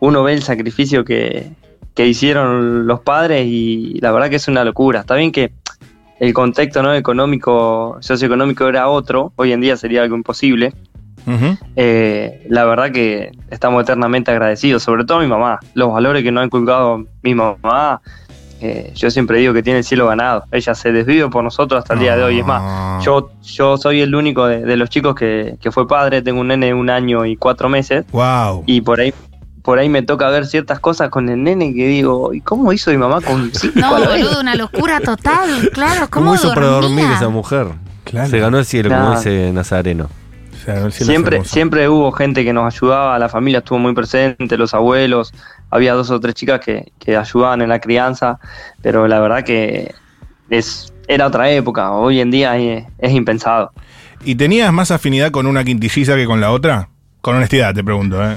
uno 0.00 0.22
ve 0.22 0.34
el 0.34 0.42
sacrificio 0.42 1.04
que, 1.04 1.50
que 1.98 2.06
hicieron 2.06 2.86
los 2.86 3.00
padres 3.00 3.44
y 3.44 3.98
la 4.00 4.12
verdad 4.12 4.30
que 4.30 4.36
es 4.36 4.46
una 4.46 4.62
locura. 4.62 5.00
Está 5.00 5.16
bien 5.16 5.32
que 5.32 5.50
el 6.20 6.32
contexto 6.34 6.82
no 6.82 6.94
económico, 6.94 7.96
socioeconómico 8.00 8.66
era 8.68 8.88
otro, 8.88 9.32
hoy 9.36 9.52
en 9.52 9.60
día 9.60 9.76
sería 9.76 10.02
algo 10.02 10.16
imposible. 10.16 10.72
Eh, 11.76 12.46
la 12.48 12.64
verdad 12.64 12.90
que 12.90 13.32
estamos 13.50 13.82
eternamente 13.82 14.30
agradecidos, 14.30 14.82
sobre 14.82 15.04
todo 15.04 15.18
a 15.18 15.20
mi 15.22 15.26
mamá. 15.28 15.58
Los 15.74 15.92
valores 15.92 16.22
que 16.22 16.32
nos 16.32 16.42
ha 16.42 16.46
inculcado 16.46 17.04
mi 17.22 17.34
mamá, 17.34 18.00
eh, 18.60 18.92
yo 18.94 19.10
siempre 19.10 19.38
digo 19.38 19.52
que 19.52 19.62
tiene 19.62 19.80
el 19.80 19.84
cielo 19.84 20.06
ganado. 20.06 20.44
Ella 20.52 20.74
se 20.74 20.90
desvive 20.90 21.28
por 21.28 21.44
nosotros 21.44 21.78
hasta 21.80 21.94
el 21.94 22.00
día 22.00 22.16
de 22.16 22.22
hoy. 22.24 22.38
Es 22.38 22.44
Ah. 22.48 22.94
más, 22.96 23.04
yo, 23.04 23.30
yo 23.42 23.76
soy 23.76 24.00
el 24.00 24.14
único 24.14 24.46
de, 24.46 24.64
de 24.64 24.76
los 24.76 24.88
chicos 24.90 25.14
que, 25.14 25.56
que 25.60 25.70
fue 25.70 25.86
padre, 25.86 26.22
tengo 26.22 26.40
un 26.40 26.48
nene 26.48 26.66
de 26.66 26.74
un 26.74 26.88
año 26.90 27.26
y 27.26 27.36
cuatro 27.36 27.68
meses, 27.68 28.04
Wow. 28.10 28.64
y 28.66 28.80
por 28.80 28.98
ahí 29.00 29.12
por 29.62 29.78
ahí 29.78 29.88
me 29.88 30.02
toca 30.02 30.28
ver 30.28 30.46
ciertas 30.46 30.80
cosas 30.80 31.10
con 31.10 31.28
el 31.28 31.42
nene 31.42 31.74
que 31.74 31.86
digo, 31.86 32.32
¿y 32.34 32.40
cómo 32.40 32.72
hizo 32.72 32.90
mi 32.90 32.96
mamá 32.96 33.20
con 33.20 33.50
cinco 33.52 33.78
No, 33.80 33.96
a 33.96 33.98
la 34.00 34.08
vez?". 34.08 34.24
boludo, 34.24 34.40
una 34.40 34.54
locura 34.54 35.00
total, 35.00 35.70
claro. 35.72 36.08
¿Cómo, 36.10 36.26
¿Cómo 36.26 36.34
hizo 36.34 36.54
para 36.54 36.66
dormir 36.66 36.96
dormía? 36.98 37.16
esa 37.16 37.28
mujer? 37.28 37.68
Claro. 38.04 38.28
Se 38.30 38.38
ganó 38.38 38.58
el 38.58 38.64
cielo, 38.64 38.90
como 38.90 39.16
dice 39.16 39.52
Nazareno. 39.52 40.08
El 40.66 40.92
cielo 40.92 41.12
Siempre, 41.12 41.44
siempre 41.44 41.88
hubo 41.88 42.12
gente 42.12 42.44
que 42.44 42.52
nos 42.52 42.74
ayudaba, 42.74 43.18
la 43.18 43.28
familia 43.28 43.58
estuvo 43.60 43.78
muy 43.78 43.94
presente, 43.94 44.56
los 44.58 44.74
abuelos, 44.74 45.32
había 45.70 45.94
dos 45.94 46.10
o 46.10 46.20
tres 46.20 46.34
chicas 46.34 46.60
que, 46.60 46.92
que 46.98 47.16
ayudaban 47.16 47.62
en 47.62 47.70
la 47.70 47.80
crianza, 47.80 48.38
pero 48.82 49.08
la 49.08 49.18
verdad 49.20 49.44
que 49.44 49.94
es, 50.50 50.92
era 51.06 51.26
otra 51.26 51.50
época, 51.50 51.92
hoy 51.92 52.20
en 52.20 52.30
día 52.30 52.56
es, 52.58 52.84
es 52.98 53.12
impensado. 53.12 53.72
¿Y 54.24 54.34
tenías 54.34 54.72
más 54.72 54.90
afinidad 54.90 55.30
con 55.30 55.46
una 55.46 55.64
quintilliza 55.64 56.16
que 56.16 56.26
con 56.26 56.40
la 56.40 56.50
otra? 56.50 56.88
Con 57.20 57.36
honestidad 57.36 57.74
te 57.74 57.82
pregunto, 57.84 58.22
¿eh? 58.22 58.36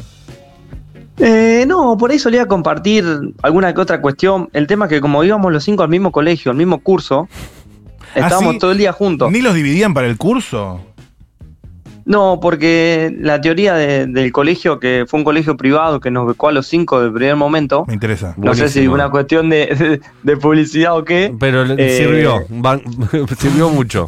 Eh, 1.22 1.66
no, 1.68 1.98
por 1.98 2.12
ahí 2.12 2.20
solía 2.20 2.48
compartir 2.48 3.06
alguna 3.44 3.74
que 3.74 3.82
otra 3.82 4.02
cuestión. 4.02 4.50
El 4.54 4.68
tema 4.68 4.86
es 4.86 4.90
que 4.90 5.02
como 5.02 5.24
íbamos 5.24 5.52
los 5.52 5.64
cinco 5.64 5.84
al 5.84 5.90
mismo 5.90 6.12
colegio, 6.12 6.52
al 6.52 6.58
mismo 6.58 6.80
curso, 6.80 7.28
estábamos 8.16 8.50
¿Ah, 8.50 8.54
sí? 8.54 8.60
todo 8.60 8.72
el 8.72 8.78
día 8.78 8.92
juntos. 8.92 9.32
¿Ni 9.32 9.42
los 9.42 9.54
dividían 9.54 9.94
para 9.94 10.08
el 10.08 10.18
curso? 10.18 10.82
No, 12.04 12.40
porque 12.42 13.16
la 13.20 13.40
teoría 13.42 13.76
de- 13.76 14.08
del 14.08 14.32
colegio, 14.32 14.80
que 14.80 15.06
fue 15.08 15.20
un 15.20 15.24
colegio 15.24 15.56
privado 15.56 16.00
que 16.00 16.10
nos 16.10 16.26
becó 16.28 16.48
a 16.48 16.52
los 16.52 16.66
cinco 16.66 17.00
del 17.00 17.14
primer 17.14 17.36
momento, 17.36 17.86
Me 17.88 17.94
interesa. 17.94 18.34
no 18.38 18.56
sé 18.56 18.70
si 18.70 18.88
una 18.88 19.12
cuestión 19.12 19.50
de, 19.52 19.68
de- 19.68 20.02
de 20.24 20.38
publicidad 20.38 20.98
o 20.98 21.06
qué. 21.06 21.32
Pero 21.40 21.64
Eh, 21.78 21.98
sirvió, 21.98 22.40
van- 22.50 22.82
sirvió 23.38 23.70
mucho. 23.70 24.08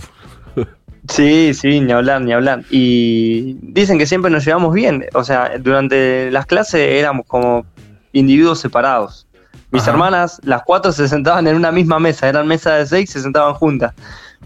Sí, 1.10 1.54
sí, 1.54 1.82
ni 1.82 1.92
hablar, 1.92 2.22
ni 2.22 2.32
hablar. 2.32 2.64
Y 2.70 3.58
dicen 3.62 3.98
que 3.98 4.06
siempre 4.06 4.32
nos 4.32 4.46
llevamos 4.46 4.74
bien. 4.74 5.06
O 5.14 5.24
sea, 5.24 5.52
durante 5.60 6.32
las 6.32 6.46
clases 6.46 6.80
éramos 6.82 7.26
como 7.28 7.66
individuos 8.14 8.60
separados. 8.60 9.28
Mis 9.72 9.82
Ajá. 9.84 9.92
hermanas, 9.92 10.40
las 10.44 10.62
cuatro 10.64 10.92
se 10.92 11.08
sentaban 11.08 11.46
en 11.48 11.56
una 11.56 11.72
misma 11.72 12.00
mesa. 12.00 12.30
Eran 12.30 12.48
mesas 12.48 12.78
de 12.80 12.86
seis, 12.86 13.10
se 13.10 13.22
sentaban 13.22 13.54
juntas. 13.56 13.94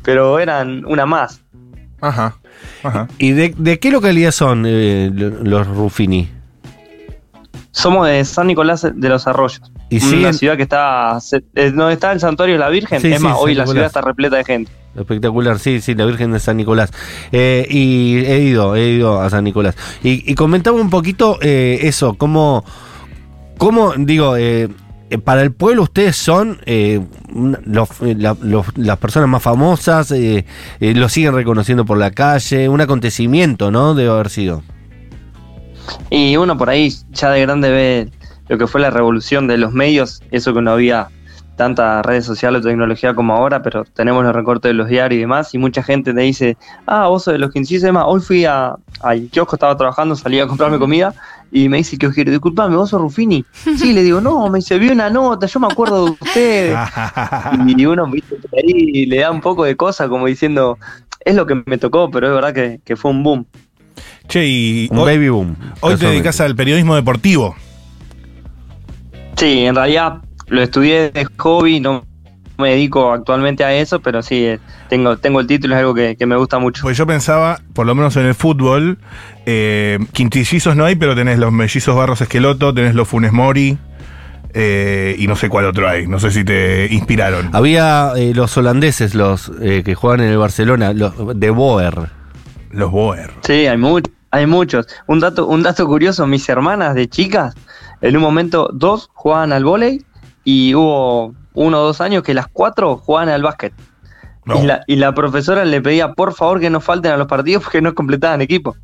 Pero 0.03 0.39
eran 0.39 0.83
una 0.85 1.05
más. 1.05 1.41
Ajá. 2.01 2.35
Ajá. 2.83 3.07
¿Y 3.19 3.31
de, 3.33 3.53
de 3.57 3.77
qué 3.79 3.91
localidad 3.91 4.31
son 4.31 4.63
eh, 4.65 5.11
lo- 5.13 5.43
los 5.43 5.67
Ruffini? 5.67 6.31
Somos 7.71 8.07
de 8.07 8.23
San 8.25 8.47
Nicolás 8.47 8.87
de 8.91 9.09
los 9.09 9.27
Arroyos. 9.27 9.61
Y 9.89 9.97
una 9.97 10.05
siguen- 10.05 10.33
ciudad 10.33 10.57
que 10.57 10.63
está, 10.63 11.17
eh, 11.55 11.71
donde 11.71 11.93
está 11.93 12.11
el 12.11 12.19
santuario 12.19 12.55
de 12.55 12.59
la 12.59 12.69
Virgen, 12.69 12.99
Sí, 13.01 13.07
es 13.07 13.17
sí, 13.19 13.23
más, 13.23 13.37
hoy 13.39 13.55
la 13.55 13.65
ciudad 13.65 13.85
está 13.85 14.01
repleta 14.01 14.35
de 14.35 14.43
gente. 14.43 14.71
Espectacular, 14.97 15.59
sí, 15.59 15.79
sí, 15.79 15.93
la 15.95 16.05
Virgen 16.05 16.31
de 16.31 16.39
San 16.39 16.57
Nicolás. 16.57 16.91
Eh, 17.31 17.65
y 17.69 18.17
he 18.25 18.39
ido, 18.39 18.75
he 18.75 18.89
ido 18.89 19.21
a 19.21 19.29
San 19.29 19.43
Nicolás. 19.43 19.75
Y, 20.03 20.29
y 20.29 20.35
comentaba 20.35 20.75
un 20.81 20.89
poquito 20.89 21.37
eh, 21.41 21.79
eso, 21.83 22.15
cómo, 22.15 22.65
cómo 23.57 23.93
digo, 23.97 24.35
eh, 24.35 24.69
para 25.23 25.41
el 25.41 25.53
pueblo 25.53 25.83
ustedes 25.83 26.17
son 26.17 26.59
una- 27.33 27.59
los- 27.63 28.01
la- 28.01 28.35
los- 28.41 28.77
las 28.77 28.97
personas 28.97 29.29
más 29.29 29.41
famosas, 29.41 30.11
lo 30.79 31.09
siguen 31.09 31.33
reconociendo 31.33 31.85
por 31.85 31.97
la 31.97 32.11
calle, 32.11 32.67
un 32.67 32.81
acontecimiento, 32.81 33.71
¿no? 33.71 33.93
Debe 33.95 34.09
haber 34.09 34.29
sido. 34.29 34.63
Y 36.09 36.35
uno 36.35 36.57
por 36.57 36.69
ahí 36.69 36.91
ya 37.11 37.29
de 37.29 37.41
grande 37.41 37.69
ve 37.69 38.09
lo 38.47 38.57
que 38.57 38.67
fue 38.67 38.81
la 38.81 38.89
revolución 38.89 39.47
de 39.47 39.57
los 39.57 39.73
medios, 39.73 40.21
eso 40.31 40.53
que 40.53 40.61
no 40.61 40.71
había 40.71 41.09
tantas 41.57 42.05
redes 42.05 42.23
sociales 42.23 42.61
o 42.61 42.67
tecnología 42.67 43.15
como 43.15 43.33
ahora, 43.33 43.61
pero 43.61 43.83
tenemos 43.83 44.23
los 44.23 44.33
recortes 44.33 44.69
de 44.69 44.73
los 44.73 44.87
diarios 44.87 45.17
y 45.17 45.21
demás, 45.21 45.53
y 45.53 45.57
mucha 45.57 45.83
gente 45.83 46.13
te 46.13 46.21
dice, 46.21 46.55
ah, 46.85 47.07
vos 47.07 47.23
sos 47.23 47.33
de 47.33 47.39
los 47.39 47.51
quinchillos 47.51 47.83
y 47.83 47.87
demás, 47.87 48.05
hoy 48.07 48.21
fui 48.21 48.45
a, 48.45 48.75
al 49.01 49.27
kiosco, 49.29 49.55
estaba 49.55 49.75
trabajando, 49.75 50.15
salí 50.15 50.39
a 50.39 50.47
comprarme 50.47 50.77
comida, 50.77 51.13
y 51.51 51.67
me 51.67 51.77
dice 51.77 51.95
el 51.95 51.99
kiosquero, 51.99 52.31
disculpame, 52.31 52.75
vos 52.75 52.91
sos 52.91 53.01
Rufini. 53.01 53.43
Sí, 53.77 53.91
le 53.91 54.03
digo, 54.03 54.21
no, 54.21 54.47
me 54.49 54.59
dice, 54.59 54.77
vi 54.77 54.89
una 54.89 55.09
nota, 55.09 55.47
yo 55.47 55.59
me 55.59 55.67
acuerdo 55.67 56.05
de 56.05 56.11
ustedes. 56.11 56.77
y 57.67 57.85
uno 57.85 58.09
viste, 58.09 58.35
por 58.35 58.59
ahí 58.59 59.07
le 59.07 59.19
da 59.19 59.31
un 59.31 59.41
poco 59.41 59.63
de 59.63 59.75
cosa, 59.75 60.07
como 60.07 60.27
diciendo, 60.27 60.77
es 61.25 61.35
lo 61.35 61.47
que 61.47 61.63
me 61.65 61.77
tocó, 61.79 62.11
pero 62.11 62.27
es 62.27 62.33
verdad 62.33 62.53
que, 62.53 62.79
que 62.85 62.95
fue 62.95 63.11
un 63.11 63.23
boom. 63.23 63.45
Che, 64.27 64.45
y 64.45 64.87
Un 64.91 64.99
hoy, 64.99 65.15
baby 65.15 65.29
boom. 65.29 65.55
hoy 65.79 65.95
te 65.95 66.05
dedicas 66.05 66.39
al 66.39 66.55
periodismo 66.55 66.95
deportivo. 66.95 67.55
Sí, 69.37 69.65
en 69.65 69.75
realidad 69.75 70.17
lo 70.47 70.61
estudié 70.61 71.11
de 71.11 71.25
hobby, 71.37 71.79
no 71.79 72.03
me 72.57 72.71
dedico 72.71 73.11
actualmente 73.11 73.63
a 73.63 73.73
eso, 73.73 73.99
pero 73.99 74.23
sí, 74.23 74.45
eh, 74.45 74.59
tengo, 74.89 75.17
tengo 75.17 75.39
el 75.39 75.45
título, 75.47 75.75
es 75.75 75.79
algo 75.79 75.93
que, 75.93 76.15
que 76.15 76.25
me 76.25 76.35
gusta 76.35 76.57
mucho. 76.57 76.81
Pues 76.81 76.97
yo 76.97 77.05
pensaba, 77.05 77.59
por 77.73 77.85
lo 77.85 77.93
menos 77.93 78.15
en 78.17 78.25
el 78.25 78.33
fútbol, 78.33 78.97
eh, 79.45 79.99
quintillizos 80.11 80.75
no 80.75 80.85
hay, 80.85 80.95
pero 80.95 81.15
tenés 81.15 81.37
los 81.37 81.51
mellizos 81.51 81.95
Barros 81.95 82.19
Esqueloto, 82.21 82.73
tenés 82.73 82.95
los 82.95 83.07
Funes 83.07 83.31
Mori, 83.31 83.77
eh, 84.55 85.15
y 85.19 85.27
no 85.27 85.35
sé 85.35 85.49
cuál 85.49 85.65
otro 85.65 85.87
hay. 85.87 86.07
No 86.07 86.19
sé 86.19 86.31
si 86.31 86.43
te 86.43 86.87
inspiraron. 86.91 87.49
Había 87.53 88.13
eh, 88.15 88.33
los 88.33 88.57
holandeses, 88.57 89.13
los 89.13 89.51
eh, 89.61 89.83
que 89.85 89.93
juegan 89.93 90.21
en 90.21 90.31
el 90.31 90.37
Barcelona, 90.39 90.93
los 90.93 91.13
de 91.39 91.49
Boer. 91.51 92.09
Los 92.71 92.89
Boer. 92.89 93.31
Sí, 93.43 93.67
hay, 93.67 93.77
mu- 93.77 94.01
hay 94.31 94.47
muchos. 94.47 94.87
Un 95.05 95.19
dato, 95.19 95.45
un 95.45 95.61
dato 95.61 95.85
curioso, 95.85 96.25
mis 96.25 96.49
hermanas 96.49 96.95
de 96.95 97.07
chicas, 97.07 97.53
en 98.01 98.15
un 98.15 98.21
momento 98.21 98.69
dos 98.73 99.09
jugaban 99.13 99.51
al 99.53 99.63
vóley 99.63 100.05
y 100.43 100.73
hubo 100.75 101.33
uno 101.53 101.79
o 101.79 101.83
dos 101.83 102.01
años 102.01 102.23
que 102.23 102.33
las 102.33 102.47
cuatro 102.47 102.97
jugaban 102.97 103.29
al 103.29 103.41
básquet. 103.43 103.73
No. 104.45 104.63
Y, 104.63 104.65
la, 104.65 104.81
y 104.87 104.95
la 104.95 105.13
profesora 105.13 105.65
le 105.65 105.81
pedía 105.81 106.13
por 106.13 106.33
favor 106.33 106.59
que 106.59 106.69
no 106.69 106.79
falten 106.79 107.11
a 107.11 107.17
los 107.17 107.27
partidos 107.27 107.63
porque 107.63 107.81
no 107.81 107.93
completaban 107.93 108.41
equipo. 108.41 108.77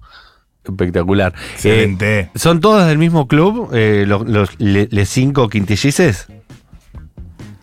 Espectacular. 0.65 1.33
Eh, 1.35 1.51
Excelente. 1.53 2.31
¿Son 2.35 2.59
todos 2.59 2.85
del 2.85 2.97
mismo 2.97 3.27
club, 3.27 3.69
eh, 3.73 4.05
los, 4.07 4.27
los 4.27 4.49
le, 4.59 4.87
le 4.91 5.05
cinco 5.05 5.47
quintillices? 5.49 6.27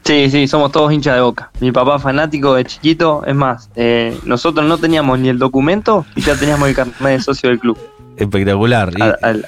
Sí, 0.04 0.30
sí, 0.30 0.48
somos 0.48 0.72
todos 0.72 0.92
hinchas 0.92 1.14
de 1.14 1.20
boca. 1.20 1.50
Mi 1.60 1.72
papá 1.72 1.98
fanático 1.98 2.54
de 2.54 2.64
chiquito, 2.64 3.22
es 3.26 3.34
más, 3.34 3.70
eh, 3.76 4.18
nosotros 4.24 4.66
no 4.66 4.78
teníamos 4.78 5.18
ni 5.18 5.28
el 5.28 5.38
documento 5.38 6.06
y 6.16 6.22
ya 6.22 6.36
teníamos 6.36 6.68
el 6.68 6.74
carnet 6.74 6.96
de 7.00 7.20
socio 7.20 7.48
del 7.50 7.58
club. 7.58 7.78
Espectacular. 8.16 8.90
Al, 9.00 9.18
al- 9.22 9.46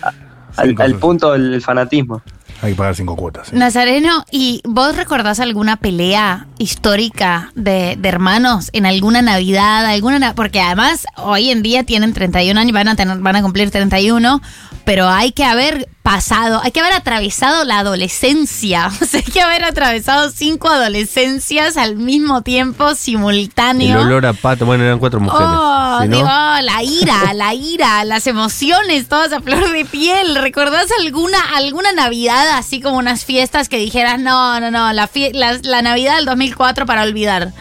al- 0.57 0.75
al 0.79 0.95
punto 0.97 1.33
del 1.33 1.61
fanatismo. 1.63 2.23
Hay 2.63 2.73
que 2.73 2.77
pagar 2.77 2.95
cinco 2.95 3.17
cuotas. 3.17 3.53
Nazareno, 3.53 4.25
¿y 4.31 4.61
vos 4.65 4.97
recordás 4.97 5.41
alguna 5.41 5.77
pelea 5.77 6.47
histórica 6.59 7.51
de, 7.57 7.97
de 7.99 8.09
hermanos 8.09 8.71
en 8.73 8.87
alguna 8.87 9.21
Navidad? 9.21 9.85
alguna 9.87 10.19
na- 10.21 10.35
Porque 10.35 10.61
además 10.61 11.07
hoy 11.17 11.51
en 11.51 11.63
día 11.63 11.83
tienen 11.85 12.13
31 12.13 12.61
años, 12.61 12.73
van 12.73 12.89
a, 12.89 12.95
tener, 12.97 13.19
van 13.19 13.37
a 13.37 13.43
cumplir 13.43 13.71
31, 13.71 14.41
pero 14.85 15.09
hay 15.09 15.33
que 15.33 15.45
haber 15.45 15.89
pasado, 16.03 16.61
hay 16.63 16.73
que 16.73 16.81
haber 16.81 16.93
atravesado 16.93 17.65
la 17.65 17.79
adolescencia. 17.79 18.91
O 19.03 19.05
sea, 19.05 19.21
hay 19.25 19.33
que 19.33 19.41
haber 19.41 19.65
atravesado 19.65 20.31
cinco 20.31 20.69
adolescencias 20.69 21.77
al 21.77 21.97
mismo 21.97 22.43
tiempo, 22.43 22.91
el 22.91 22.97
simultáneo. 22.97 24.01
olor 24.01 24.27
a 24.27 24.33
pato, 24.33 24.65
bueno, 24.65 24.85
eran 24.85 24.99
cuatro 24.99 25.21
mujeres. 25.21 25.47
Oh, 25.51 25.99
¿sí, 26.03 26.09
no? 26.09 26.17
digo, 26.17 26.29
la 26.29 26.83
ira, 26.83 27.33
la 27.35 27.53
ira, 27.55 28.05
las 28.05 28.27
emociones, 28.27 29.09
todas 29.09 29.33
a 29.33 29.41
flor 29.41 29.71
de 29.73 29.85
piel. 29.85 30.37
¿Recordás 30.37 30.87
alguna, 31.01 31.39
alguna 31.57 31.93
Navidad 31.93 32.57
así 32.57 32.81
como 32.81 32.97
unas 32.99 33.25
fiestas 33.25 33.69
que 33.69 33.79
dijeras, 33.79 34.19
no, 34.21 34.61
no, 34.61 34.71
no, 34.71 34.93
la, 34.93 35.11
la, 35.33 35.59
la 35.63 35.83
Navidad 35.83 36.17
del 36.17 36.25
2004 36.27 36.87
para 36.87 37.03
olvidar? 37.03 37.53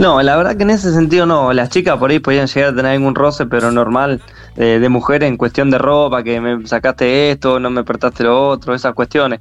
No, 0.00 0.22
la 0.22 0.34
verdad 0.34 0.56
que 0.56 0.62
en 0.62 0.70
ese 0.70 0.94
sentido 0.94 1.26
no. 1.26 1.52
Las 1.52 1.68
chicas 1.68 1.98
por 1.98 2.10
ahí 2.10 2.20
podían 2.20 2.46
llegar 2.46 2.70
a 2.70 2.74
tener 2.74 2.92
algún 2.92 3.14
roce, 3.14 3.44
pero 3.44 3.70
normal, 3.70 4.22
eh, 4.56 4.78
de 4.80 4.88
mujer 4.88 5.22
en 5.22 5.36
cuestión 5.36 5.70
de 5.70 5.76
ropa, 5.76 6.22
que 6.22 6.40
me 6.40 6.66
sacaste 6.66 7.30
esto, 7.30 7.60
no 7.60 7.68
me 7.68 7.84
prestaste 7.84 8.24
lo 8.24 8.48
otro, 8.48 8.74
esas 8.74 8.94
cuestiones. 8.94 9.40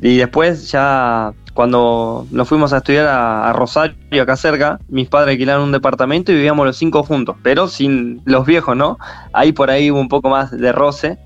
Y 0.00 0.16
después 0.16 0.72
ya 0.72 1.32
cuando 1.54 2.26
nos 2.32 2.48
fuimos 2.48 2.72
a 2.72 2.78
estudiar 2.78 3.06
a, 3.06 3.48
a 3.48 3.52
Rosario, 3.52 3.94
acá 4.20 4.36
cerca, 4.36 4.80
mis 4.88 5.08
padres 5.08 5.34
alquilaron 5.34 5.66
un 5.66 5.72
departamento 5.72 6.32
y 6.32 6.34
vivíamos 6.34 6.66
los 6.66 6.76
cinco 6.76 7.04
juntos, 7.04 7.36
pero 7.44 7.68
sin 7.68 8.22
los 8.24 8.44
viejos, 8.44 8.76
¿no? 8.76 8.98
Ahí 9.32 9.52
por 9.52 9.70
ahí 9.70 9.92
hubo 9.92 10.00
un 10.00 10.08
poco 10.08 10.28
más 10.28 10.50
de 10.50 10.72
roce, 10.72 11.20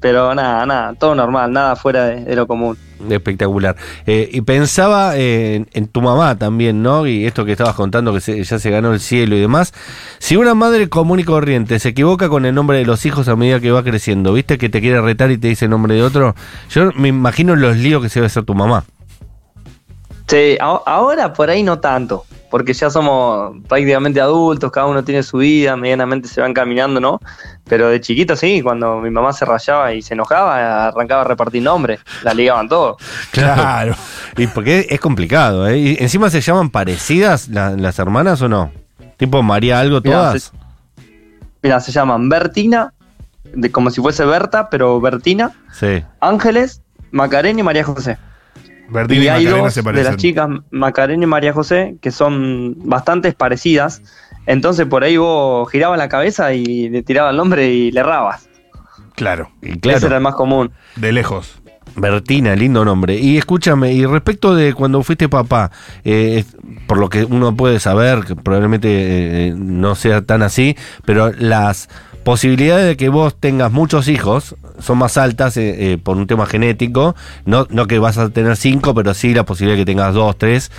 pero 0.00 0.34
nada, 0.34 0.64
nada, 0.66 0.94
todo 0.94 1.14
normal, 1.14 1.52
nada 1.52 1.76
fuera 1.76 2.06
de- 2.06 2.24
de 2.24 2.36
lo 2.36 2.46
común. 2.46 2.76
Espectacular. 3.08 3.76
Eh, 4.06 4.28
y 4.30 4.42
pensaba 4.42 5.16
eh, 5.16 5.54
en, 5.54 5.68
en 5.72 5.88
tu 5.88 6.02
mamá 6.02 6.36
también, 6.36 6.82
¿no? 6.82 7.06
Y 7.06 7.24
esto 7.24 7.46
que 7.46 7.52
estabas 7.52 7.74
contando, 7.74 8.12
que 8.12 8.20
se- 8.20 8.42
ya 8.44 8.58
se 8.58 8.70
ganó 8.70 8.92
el 8.92 9.00
cielo 9.00 9.36
y 9.36 9.40
demás. 9.40 9.72
Si 10.18 10.36
una 10.36 10.54
madre 10.54 10.88
común 10.90 11.18
y 11.18 11.24
corriente 11.24 11.78
se 11.78 11.90
equivoca 11.90 12.28
con 12.28 12.44
el 12.44 12.54
nombre 12.54 12.76
de 12.78 12.84
los 12.84 13.06
hijos 13.06 13.28
a 13.28 13.36
medida 13.36 13.58
que 13.60 13.70
va 13.70 13.82
creciendo, 13.82 14.34
¿viste? 14.34 14.58
Que 14.58 14.68
te 14.68 14.80
quiere 14.82 15.00
retar 15.00 15.30
y 15.30 15.38
te 15.38 15.48
dice 15.48 15.64
el 15.64 15.70
nombre 15.70 15.94
de 15.94 16.02
otro. 16.02 16.34
Yo 16.68 16.90
me 16.94 17.08
imagino 17.08 17.56
los 17.56 17.76
líos 17.78 18.02
que 18.02 18.10
se 18.10 18.20
debe 18.20 18.26
hacer 18.26 18.44
tu 18.44 18.54
mamá. 18.54 18.84
Sí, 20.26 20.56
a- 20.60 20.82
ahora 20.86 21.32
por 21.32 21.48
ahí 21.50 21.62
no 21.62 21.78
tanto, 21.80 22.24
porque 22.50 22.72
ya 22.72 22.90
somos 22.90 23.56
prácticamente 23.68 24.20
adultos, 24.20 24.70
cada 24.72 24.86
uno 24.86 25.04
tiene 25.04 25.22
su 25.22 25.38
vida, 25.38 25.76
medianamente 25.76 26.28
se 26.28 26.40
van 26.40 26.52
caminando, 26.52 27.00
¿no? 27.00 27.20
Pero 27.68 27.88
de 27.88 28.00
chiquito 28.00 28.34
sí, 28.36 28.60
cuando 28.62 28.96
mi 29.00 29.10
mamá 29.10 29.32
se 29.32 29.44
rayaba 29.44 29.92
y 29.94 30.02
se 30.02 30.14
enojaba, 30.14 30.88
arrancaba 30.88 31.20
a 31.22 31.24
repartir 31.24 31.62
nombres, 31.62 32.00
la 32.24 32.34
ligaban 32.34 32.68
todos. 32.68 32.96
Claro. 33.30 33.94
Y 34.36 34.46
porque 34.48 34.86
es 34.90 35.00
complicado, 35.00 35.68
¿eh? 35.68 35.78
Y 35.78 35.96
encima 36.00 36.28
se 36.30 36.40
llaman 36.40 36.70
parecidas 36.70 37.48
la- 37.48 37.70
las 37.70 37.98
hermanas 37.98 38.42
o 38.42 38.48
no? 38.48 38.70
Tipo 39.16 39.42
María 39.42 39.78
algo 39.80 40.00
Mirá, 40.02 40.16
todas. 40.16 40.42
se- 40.42 40.50
Mira, 41.62 41.78
se 41.80 41.92
llaman 41.92 42.28
Bertina, 42.28 42.92
de, 43.44 43.70
como 43.70 43.90
si 43.90 44.00
fuese 44.00 44.24
Berta, 44.24 44.70
pero 44.70 45.00
Bertina, 45.00 45.52
Sí. 45.72 46.02
Ángeles, 46.20 46.82
Macarena 47.10 47.60
y 47.60 47.62
María 47.62 47.84
José. 47.84 48.16
Bertini 48.90 49.20
y 49.20 49.24
y 49.24 49.28
hay 49.28 49.44
dos 49.46 49.72
se 49.72 49.82
de 49.82 50.04
las 50.04 50.16
chicas, 50.16 50.48
Macarena 50.70 51.24
y 51.24 51.26
María 51.26 51.52
José, 51.52 51.96
que 52.00 52.10
son 52.10 52.74
bastante 52.78 53.32
parecidas. 53.32 54.02
Entonces 54.46 54.86
por 54.86 55.04
ahí 55.04 55.16
vos 55.16 55.70
girabas 55.70 55.98
la 55.98 56.08
cabeza 56.08 56.52
y 56.52 56.88
le 56.88 57.02
tirabas 57.02 57.30
el 57.32 57.36
nombre 57.36 57.68
y 57.68 57.90
le 57.92 58.00
errabas. 58.00 58.48
Claro. 59.14 59.50
Y 59.62 59.70
Ese 59.70 59.80
claro. 59.80 60.06
era 60.06 60.16
el 60.16 60.22
más 60.22 60.34
común. 60.34 60.72
De 60.96 61.12
lejos. 61.12 61.60
Bertina, 61.96 62.54
lindo 62.54 62.84
nombre. 62.84 63.16
Y 63.16 63.36
escúchame, 63.36 63.92
y 63.92 64.06
respecto 64.06 64.54
de 64.54 64.74
cuando 64.74 65.02
fuiste 65.02 65.28
papá, 65.28 65.70
eh, 66.04 66.44
por 66.86 66.98
lo 66.98 67.08
que 67.08 67.24
uno 67.24 67.54
puede 67.56 67.80
saber, 67.80 68.24
que 68.24 68.36
probablemente 68.36 69.48
eh, 69.48 69.54
no 69.56 69.94
sea 69.94 70.22
tan 70.22 70.42
así, 70.42 70.76
pero 71.04 71.32
las 71.32 71.88
posibilidades 72.24 72.86
de 72.86 72.96
que 72.96 73.08
vos 73.08 73.38
tengas 73.38 73.72
muchos 73.72 74.08
hijos 74.08 74.56
son 74.80 74.98
más 74.98 75.16
altas 75.16 75.56
eh, 75.56 75.92
eh, 75.92 75.98
por 75.98 76.16
un 76.16 76.26
tema 76.26 76.46
genético. 76.46 77.14
No, 77.44 77.66
no 77.70 77.86
que 77.86 77.98
vas 77.98 78.18
a 78.18 78.28
tener 78.30 78.56
cinco, 78.56 78.94
pero 78.94 79.14
sí 79.14 79.34
la 79.34 79.44
posibilidad 79.44 79.76
de 79.78 79.82
que 79.84 79.90
tengas 79.92 80.14
dos, 80.14 80.36
tres. 80.36 80.70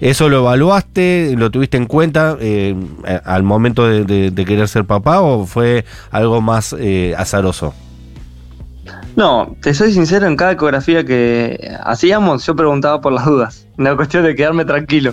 ¿Eso 0.00 0.28
lo 0.28 0.38
evaluaste? 0.38 1.34
¿Lo 1.36 1.50
tuviste 1.50 1.76
en 1.76 1.86
cuenta 1.86 2.36
eh, 2.40 2.76
al 3.24 3.42
momento 3.42 3.86
de, 3.88 4.04
de- 4.04 4.30
de 4.30 4.44
querer 4.44 4.68
ser 4.68 4.84
papá 4.84 5.20
o 5.20 5.44
fue 5.46 5.84
algo 6.10 6.40
más 6.40 6.74
eh, 6.78 7.14
azaroso? 7.18 7.74
No, 9.16 9.56
te 9.60 9.74
soy 9.74 9.92
sincero, 9.92 10.26
en 10.26 10.36
cada 10.36 10.52
ecografía 10.52 11.04
que 11.04 11.72
hacíamos 11.82 12.46
yo 12.46 12.54
preguntaba 12.54 13.00
por 13.00 13.12
las 13.12 13.26
dudas. 13.26 13.66
Una 13.76 13.96
cuestión 13.96 14.22
de 14.24 14.34
quedarme 14.34 14.64
tranquilo. 14.64 15.12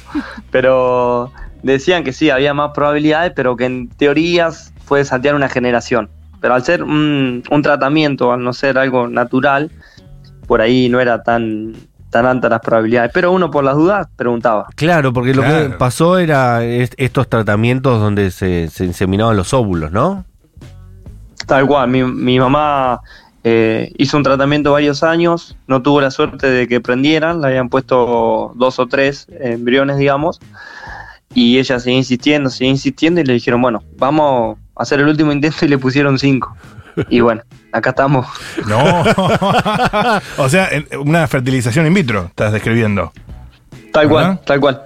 Pero 0.51 1.32
decían 1.63 2.04
que 2.04 2.13
sí, 2.13 2.30
había 2.30 2.54
más 2.54 2.72
probabilidades, 2.75 3.34
pero 3.36 3.56
que 3.56 3.65
en 3.65 3.89
teorías 3.89 4.72
puede 4.88 5.06
saltear 5.06 5.34
una 5.36 5.50
generación. 5.50 6.10
Pero 6.45 6.53
al 6.53 6.63
ser 6.63 6.83
un, 6.83 7.41
un 7.49 7.61
tratamiento, 7.63 8.31
al 8.31 8.43
no 8.43 8.53
ser 8.53 8.77
algo 8.77 9.07
natural, 9.07 9.71
por 10.45 10.61
ahí 10.61 10.89
no 10.89 10.99
era 10.99 11.23
tan, 11.23 11.73
tan 12.11 12.27
altas 12.27 12.51
las 12.51 12.59
probabilidades. 12.59 13.09
Pero 13.11 13.31
uno 13.31 13.49
por 13.49 13.63
las 13.63 13.75
dudas 13.75 14.07
preguntaba. 14.15 14.67
Claro, 14.75 15.11
porque 15.11 15.33
lo 15.33 15.41
que 15.41 15.73
pasó 15.79 16.19
era 16.19 16.63
est- 16.63 16.93
estos 16.97 17.27
tratamientos 17.29 17.99
donde 17.99 18.29
se, 18.29 18.67
se 18.69 18.85
inseminaban 18.85 19.35
los 19.35 19.55
óvulos, 19.55 19.91
¿no? 19.91 20.23
Tal 21.47 21.65
cual, 21.65 21.89
mi, 21.89 22.03
mi 22.03 22.37
mamá 22.39 22.99
Eh, 23.47 23.91
hizo 23.99 24.17
un 24.17 24.23
tratamiento 24.23 24.71
varios 24.71 25.03
años, 25.03 25.55
no 25.67 25.81
tuvo 25.83 26.01
la 26.01 26.09
suerte 26.09 26.47
de 26.47 26.67
que 26.67 26.79
prendieran, 26.81 27.41
le 27.41 27.47
habían 27.47 27.69
puesto 27.69 28.51
dos 28.55 28.79
o 28.79 28.87
tres 28.87 29.27
embriones, 29.39 29.97
digamos, 29.97 30.39
y 31.35 31.59
ella 31.59 31.79
seguía 31.79 31.99
insistiendo, 31.99 32.49
seguía 32.49 32.71
insistiendo 32.71 33.21
y 33.21 33.23
le 33.23 33.33
dijeron, 33.33 33.61
bueno, 33.61 33.83
vamos 33.97 34.57
a 34.57 34.64
hacer 34.75 35.00
el 35.00 35.08
último 35.08 35.32
intento 35.32 35.65
y 35.65 35.67
le 35.70 35.77
pusieron 35.77 36.17
cinco. 36.20 36.55
Y 37.10 37.20
bueno, 37.20 37.41
acá 37.74 37.89
estamos. 37.89 38.25
No. 38.67 38.79
o 40.38 40.50
sea, 40.50 40.70
una 41.00 41.27
fertilización 41.27 41.86
in 41.88 41.94
vitro 41.94 42.25
estás 42.25 42.53
describiendo. 42.53 43.12
Tal 43.91 44.08
cual, 44.10 44.25
¿Verdad? 44.25 44.41
tal 44.46 44.60
cual. 44.60 44.82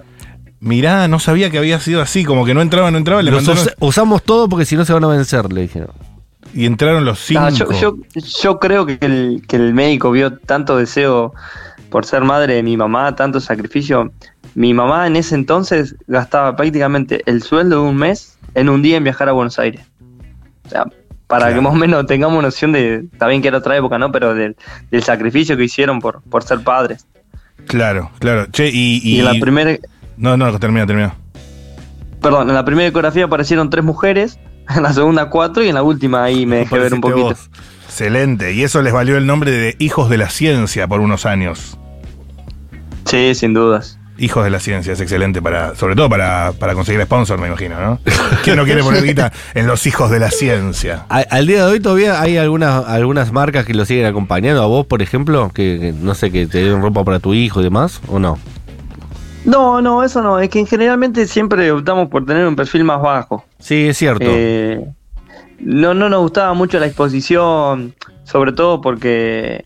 Mirá, 0.60 1.08
no 1.08 1.18
sabía 1.18 1.50
que 1.50 1.58
había 1.58 1.80
sido 1.80 2.02
así, 2.02 2.24
como 2.24 2.44
que 2.44 2.52
no 2.52 2.60
entraba, 2.62 2.90
no 2.90 2.98
entraba, 2.98 3.22
le 3.22 3.30
Los 3.30 3.44
mandaron- 3.46 3.66
us- 3.68 3.74
usamos 3.80 4.22
todo 4.22 4.48
porque 4.48 4.64
si 4.66 4.76
no 4.76 4.84
se 4.84 4.92
van 4.92 5.04
a 5.04 5.08
vencer, 5.08 5.52
le 5.52 5.62
dijeron. 5.62 5.90
y 6.52 6.66
entraron 6.66 7.04
los 7.04 7.18
cinco. 7.20 7.42
Ah, 7.44 7.50
yo, 7.50 7.70
yo, 7.72 7.96
yo 8.42 8.58
creo 8.58 8.84
que 8.86 8.98
el, 9.00 9.42
que 9.48 9.56
el 9.56 9.72
médico 9.72 10.10
vio 10.10 10.36
tanto 10.38 10.76
deseo 10.76 11.32
por 11.90 12.04
ser 12.04 12.24
madre 12.24 12.54
de 12.54 12.62
mi 12.62 12.76
mamá, 12.76 13.14
tanto 13.16 13.40
sacrificio. 13.40 14.12
Mi 14.56 14.74
mamá 14.74 15.06
en 15.06 15.14
ese 15.16 15.34
entonces 15.36 15.94
gastaba 16.08 16.56
prácticamente 16.56 17.22
el 17.26 17.42
sueldo 17.42 17.82
de 17.82 17.88
un 17.88 17.96
mes 17.96 18.36
en 18.54 18.68
un 18.68 18.82
día 18.82 18.96
en 18.96 19.04
viajar 19.04 19.28
a 19.28 19.32
Buenos 19.32 19.58
Aires. 19.58 19.82
O 20.66 20.68
sea, 20.68 20.84
para 21.26 21.46
Claro. 21.46 21.54
que 21.54 21.60
más 21.60 21.72
o 21.72 21.76
menos 21.76 22.06
tengamos 22.06 22.42
noción 22.42 22.72
de, 22.72 23.04
bien 23.28 23.42
que 23.42 23.48
era 23.48 23.58
otra 23.58 23.76
época, 23.76 23.98
¿no? 23.98 24.10
Pero 24.10 24.34
del, 24.34 24.56
del 24.90 25.02
sacrificio 25.02 25.56
que 25.56 25.64
hicieron 25.64 26.00
por, 26.00 26.22
por 26.22 26.42
ser 26.42 26.60
padres. 26.60 27.06
Claro, 27.66 28.10
claro. 28.18 28.46
Che, 28.46 28.68
y. 28.68 29.00
Y, 29.04 29.18
en 29.20 29.24
la 29.26 29.34
primera, 29.40 29.76
No, 30.16 30.36
no, 30.36 30.58
termina, 30.58 30.86
termina. 30.86 31.14
perdón, 32.20 32.48
en 32.48 32.54
la 32.54 32.64
primera 32.64 32.88
ecografía 32.88 33.26
aparecieron 33.26 33.70
tres 33.70 33.84
mujeres, 33.84 34.38
en 34.74 34.82
la 34.82 34.92
segunda 34.92 35.30
cuatro 35.30 35.62
y 35.62 35.68
en 35.68 35.74
la 35.74 35.82
última 35.82 36.24
ahí 36.24 36.46
me 36.46 36.56
dejé 36.56 36.78
ver 36.78 36.94
un 36.94 37.00
poquito. 37.00 37.28
vos. 37.28 37.50
Excelente. 37.84 38.52
Y 38.54 38.62
eso 38.62 38.82
les 38.82 38.92
valió 38.92 39.16
el 39.16 39.26
nombre 39.26 39.50
de 39.50 39.76
Hijos 39.78 40.08
de 40.10 40.16
la 40.18 40.30
Ciencia 40.30 40.86
por 40.88 41.00
unos 41.00 41.26
años. 41.26 41.76
Sí, 43.04 43.34
sin 43.34 43.52
dudas. 43.54 43.98
Hijos 44.20 44.44
de 44.44 44.50
la 44.50 44.60
Ciencia, 44.60 44.92
es 44.92 45.00
excelente 45.00 45.40
para, 45.42 45.74
sobre 45.74 45.96
todo 45.96 46.08
para, 46.08 46.52
para 46.58 46.74
conseguir 46.74 47.02
sponsor, 47.02 47.40
me 47.40 47.48
imagino, 47.48 47.80
¿no? 47.80 47.98
¿Quién 48.44 48.56
no 48.56 48.64
quiere 48.64 48.82
poner 48.82 49.02
guita 49.02 49.32
en 49.54 49.66
los 49.66 49.86
hijos 49.86 50.10
de 50.10 50.18
la 50.20 50.30
ciencia? 50.30 51.06
A- 51.08 51.24
al 51.30 51.46
día 51.46 51.64
de 51.64 51.72
hoy 51.72 51.80
todavía 51.80 52.20
hay 52.20 52.36
algunas, 52.36 52.86
algunas 52.86 53.32
marcas 53.32 53.64
que 53.64 53.74
lo 53.74 53.84
siguen 53.84 54.06
acompañando. 54.06 54.62
A 54.62 54.66
vos, 54.66 54.86
por 54.86 55.00
ejemplo, 55.02 55.50
que, 55.54 55.78
que 55.80 55.92
no 55.92 56.14
sé, 56.14 56.30
que 56.30 56.46
te 56.46 56.62
den 56.64 56.82
ropa 56.82 57.02
para 57.04 57.18
tu 57.18 57.32
hijo 57.34 57.60
y 57.60 57.64
demás, 57.64 58.00
¿o 58.08 58.18
no? 58.18 58.38
No, 59.44 59.80
no, 59.80 60.04
eso 60.04 60.20
no. 60.22 60.38
Es 60.38 60.50
que 60.50 60.66
generalmente 60.66 61.26
siempre 61.26 61.70
optamos 61.72 62.08
por 62.08 62.26
tener 62.26 62.46
un 62.46 62.56
perfil 62.56 62.84
más 62.84 63.00
bajo. 63.00 63.44
Sí, 63.58 63.88
es 63.88 63.96
cierto. 63.96 64.24
Eh, 64.26 64.84
no, 65.60 65.94
no 65.94 66.08
nos 66.10 66.20
gustaba 66.20 66.52
mucho 66.54 66.78
la 66.78 66.86
exposición, 66.86 67.94
sobre 68.24 68.52
todo 68.52 68.80
porque 68.82 69.64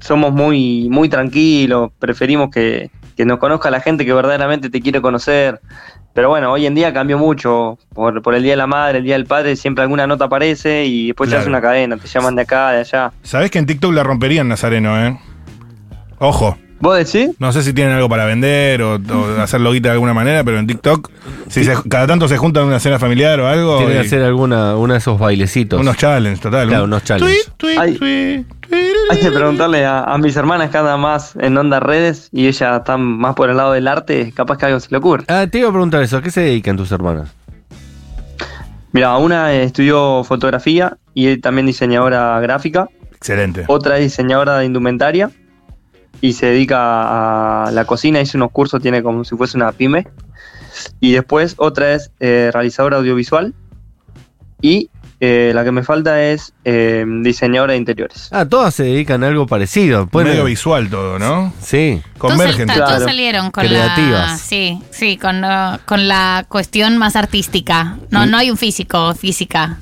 somos 0.00 0.32
muy, 0.32 0.88
muy 0.90 1.08
tranquilos, 1.08 1.90
preferimos 1.98 2.50
que, 2.50 2.90
que 3.16 3.24
nos 3.24 3.38
conozca 3.38 3.70
la 3.70 3.80
gente 3.80 4.04
que 4.04 4.12
verdaderamente 4.12 4.70
te 4.70 4.80
quiere 4.80 5.00
conocer. 5.00 5.60
Pero 6.12 6.28
bueno, 6.28 6.52
hoy 6.52 6.66
en 6.66 6.74
día 6.74 6.92
cambió 6.92 7.18
mucho. 7.18 7.76
Por, 7.92 8.22
por 8.22 8.34
el 8.34 8.42
Día 8.42 8.52
de 8.52 8.56
la 8.56 8.66
Madre, 8.68 8.98
el 8.98 9.04
Día 9.04 9.14
del 9.14 9.26
Padre, 9.26 9.56
siempre 9.56 9.82
alguna 9.82 10.06
nota 10.06 10.26
aparece 10.26 10.84
y 10.84 11.08
después 11.08 11.28
Claro. 11.28 11.40
se 11.40 11.42
hace 11.44 11.50
una 11.50 11.60
cadena, 11.60 11.96
te 11.96 12.06
llaman 12.06 12.36
de 12.36 12.42
acá, 12.42 12.70
de 12.70 12.80
allá. 12.80 13.12
Sabés 13.22 13.50
que 13.50 13.58
en 13.58 13.66
TikTok 13.66 13.92
la 13.92 14.02
romperían 14.04 14.46
Nazareno, 14.48 14.96
¿eh? 15.04 15.18
Ojo. 16.18 16.56
¿Vos 16.84 16.98
decís? 16.98 17.30
No 17.38 17.50
sé 17.50 17.62
si 17.62 17.72
tienen 17.72 17.94
algo 17.94 18.08
para 18.10 18.26
vender 18.26 18.82
o, 18.82 18.96
o 18.96 19.40
hacer 19.40 19.60
loguita 19.60 19.88
de 19.88 19.94
alguna 19.94 20.12
manera, 20.12 20.44
pero 20.44 20.58
en 20.58 20.66
TikTok, 20.66 21.10
si 21.48 21.64
se- 21.64 21.74
cada 21.88 22.06
tanto 22.06 22.28
se 22.28 22.36
juntan 22.36 22.64
en 22.64 22.68
una 22.68 22.78
cena 22.78 22.98
familiar 22.98 23.40
o 23.40 23.48
algo. 23.48 23.78
Tiene 23.78 23.92
que 23.94 23.98
y- 24.02 24.06
hacer 24.06 24.22
alguna, 24.22 24.76
uno 24.76 24.92
de 24.92 24.98
esos 24.98 25.18
bailecitos. 25.18 25.80
unos 25.80 25.96
challenges, 25.96 26.40
total. 26.40 26.68
Claro, 26.68 26.84
un- 26.84 26.90
unos 26.90 27.02
challenges. 27.04 27.50
Tweet, 27.56 27.74
tweet, 27.76 27.78
Ay. 27.80 27.94
tweet, 27.96 28.44
tweet. 28.68 28.92
Hay 29.10 29.18
que 29.18 29.30
preguntarle 29.30 29.84
a, 29.86 30.04
a 30.04 30.18
mis 30.18 30.36
hermanas 30.36 30.70
que 30.70 30.76
andan 30.78 31.00
más 31.00 31.34
en 31.36 31.56
onda 31.56 31.80
redes 31.80 32.28
y 32.32 32.46
ellas 32.48 32.78
están 32.78 33.00
más 33.02 33.34
por 33.34 33.48
el 33.48 33.56
lado 33.56 33.72
del 33.72 33.88
arte, 33.88 34.32
capaz 34.36 34.58
que 34.58 34.66
algo 34.66 34.78
se 34.78 34.88
le 34.90 34.98
ocurre. 34.98 35.24
Ah, 35.28 35.46
te 35.50 35.58
iba 35.60 35.68
a 35.70 35.72
preguntar 35.72 36.02
eso. 36.02 36.18
¿A 36.18 36.22
qué 36.22 36.30
se 36.30 36.42
dedican 36.42 36.76
tus 36.76 36.92
hermanas? 36.92 37.30
Mira, 38.92 39.16
una 39.16 39.52
eh, 39.52 39.64
estudió 39.64 40.22
fotografía 40.24 40.96
y 41.14 41.36
también 41.38 41.66
diseñadora 41.66 42.38
gráfica, 42.40 42.88
Excelente. 43.16 43.64
otra 43.68 43.96
es 43.98 44.04
diseñadora 44.04 44.58
de 44.58 44.66
indumentaria 44.66 45.30
y 46.24 46.32
se 46.32 46.46
dedica 46.46 47.64
a 47.66 47.70
la 47.70 47.84
cocina, 47.84 48.18
hizo 48.20 48.38
unos 48.38 48.50
cursos, 48.50 48.80
tiene 48.80 49.02
como 49.02 49.24
si 49.24 49.36
fuese 49.36 49.58
una 49.58 49.72
pyme. 49.72 50.08
Y 50.98 51.12
después 51.12 51.54
otra 51.58 51.92
es 51.92 52.10
eh, 52.18 52.50
realizadora 52.52 52.96
audiovisual 52.96 53.52
y 54.62 54.88
eh, 55.20 55.52
la 55.54 55.64
que 55.64 55.70
me 55.72 55.82
falta 55.82 56.22
es 56.22 56.54
eh, 56.64 57.04
diseñadora 57.22 57.72
de 57.72 57.78
interiores. 57.78 58.28
Ah, 58.32 58.46
todas 58.46 58.74
se 58.74 58.84
dedican 58.84 59.22
a 59.22 59.28
algo 59.28 59.46
parecido. 59.46 60.06
Pueden- 60.06 60.30
Medio 60.30 60.44
visual 60.44 60.88
todo, 60.88 61.18
¿no? 61.18 61.52
Sí. 61.60 62.00
Convergen. 62.18 62.68
Todos, 62.68 62.78
Claro. 62.88 63.04
salieron 63.04 63.50
con 63.50 63.64
la 63.64 63.68
Creativas. 63.70 64.40
sí, 64.40 64.80
sí, 64.90 65.16
con, 65.18 65.44
uh, 65.44 65.78
con 65.84 66.08
la 66.08 66.46
cuestión 66.48 66.96
más 66.98 67.16
artística. 67.16 67.98
No, 68.10 68.24
Y- 68.24 68.30
no 68.30 68.38
hay 68.38 68.50
un 68.50 68.56
físico, 68.56 69.14
física. 69.14 69.78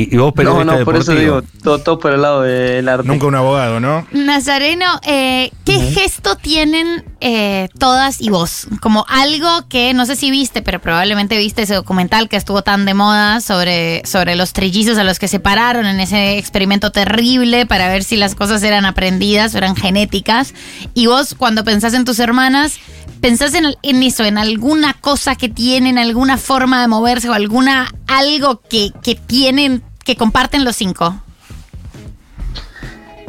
Y, 0.00 0.14
y 0.14 0.18
vos 0.18 0.28
No, 0.28 0.34
periodista 0.34 0.64
no, 0.78 0.84
por 0.84 0.96
eso 0.96 1.12
deportivo. 1.12 1.40
digo, 1.40 1.52
todo, 1.62 1.78
todo 1.80 1.98
por 1.98 2.12
el 2.12 2.22
lado 2.22 2.42
del 2.42 2.88
arte. 2.88 3.06
Nunca 3.06 3.26
un 3.26 3.34
abogado, 3.34 3.80
¿no? 3.80 4.06
Nazareno, 4.12 4.86
eh, 5.04 5.50
¿qué 5.64 5.78
gesto 5.92 6.36
tienen 6.36 7.04
eh, 7.20 7.68
todas 7.78 8.20
y 8.20 8.30
vos? 8.30 8.66
Como 8.80 9.04
algo 9.08 9.68
que 9.68 9.92
no 9.94 10.06
sé 10.06 10.16
si 10.16 10.30
viste, 10.30 10.62
pero 10.62 10.80
probablemente 10.80 11.36
viste 11.38 11.62
ese 11.62 11.74
documental 11.74 12.28
que 12.28 12.36
estuvo 12.36 12.62
tan 12.62 12.84
de 12.84 12.94
moda 12.94 13.40
sobre, 13.40 14.02
sobre 14.06 14.36
los 14.36 14.52
trillizos 14.52 14.96
a 14.98 15.04
los 15.04 15.18
que 15.18 15.28
separaron 15.28 15.86
en 15.86 16.00
ese 16.00 16.38
experimento 16.38 16.92
terrible 16.92 17.66
para 17.66 17.88
ver 17.88 18.04
si 18.04 18.16
las 18.16 18.34
cosas 18.34 18.62
eran 18.62 18.84
aprendidas 18.86 19.54
o 19.54 19.58
eran 19.58 19.76
genéticas. 19.76 20.54
Y 20.94 21.06
vos, 21.06 21.34
cuando 21.34 21.64
pensás 21.64 21.94
en 21.94 22.04
tus 22.04 22.18
hermanas, 22.20 22.78
¿pensás 23.20 23.54
en, 23.54 23.74
en 23.82 24.02
eso, 24.02 24.24
en 24.24 24.38
alguna 24.38 24.94
cosa 24.94 25.34
que 25.36 25.48
tienen, 25.48 25.98
alguna 25.98 26.38
forma 26.38 26.80
de 26.80 26.88
moverse 26.88 27.28
o 27.28 27.34
alguna 27.34 27.92
algo 28.06 28.60
que, 28.68 28.90
que 29.02 29.14
tienen, 29.14 29.82
que 30.10 30.16
comparten 30.16 30.64
los 30.64 30.74
cinco? 30.74 31.14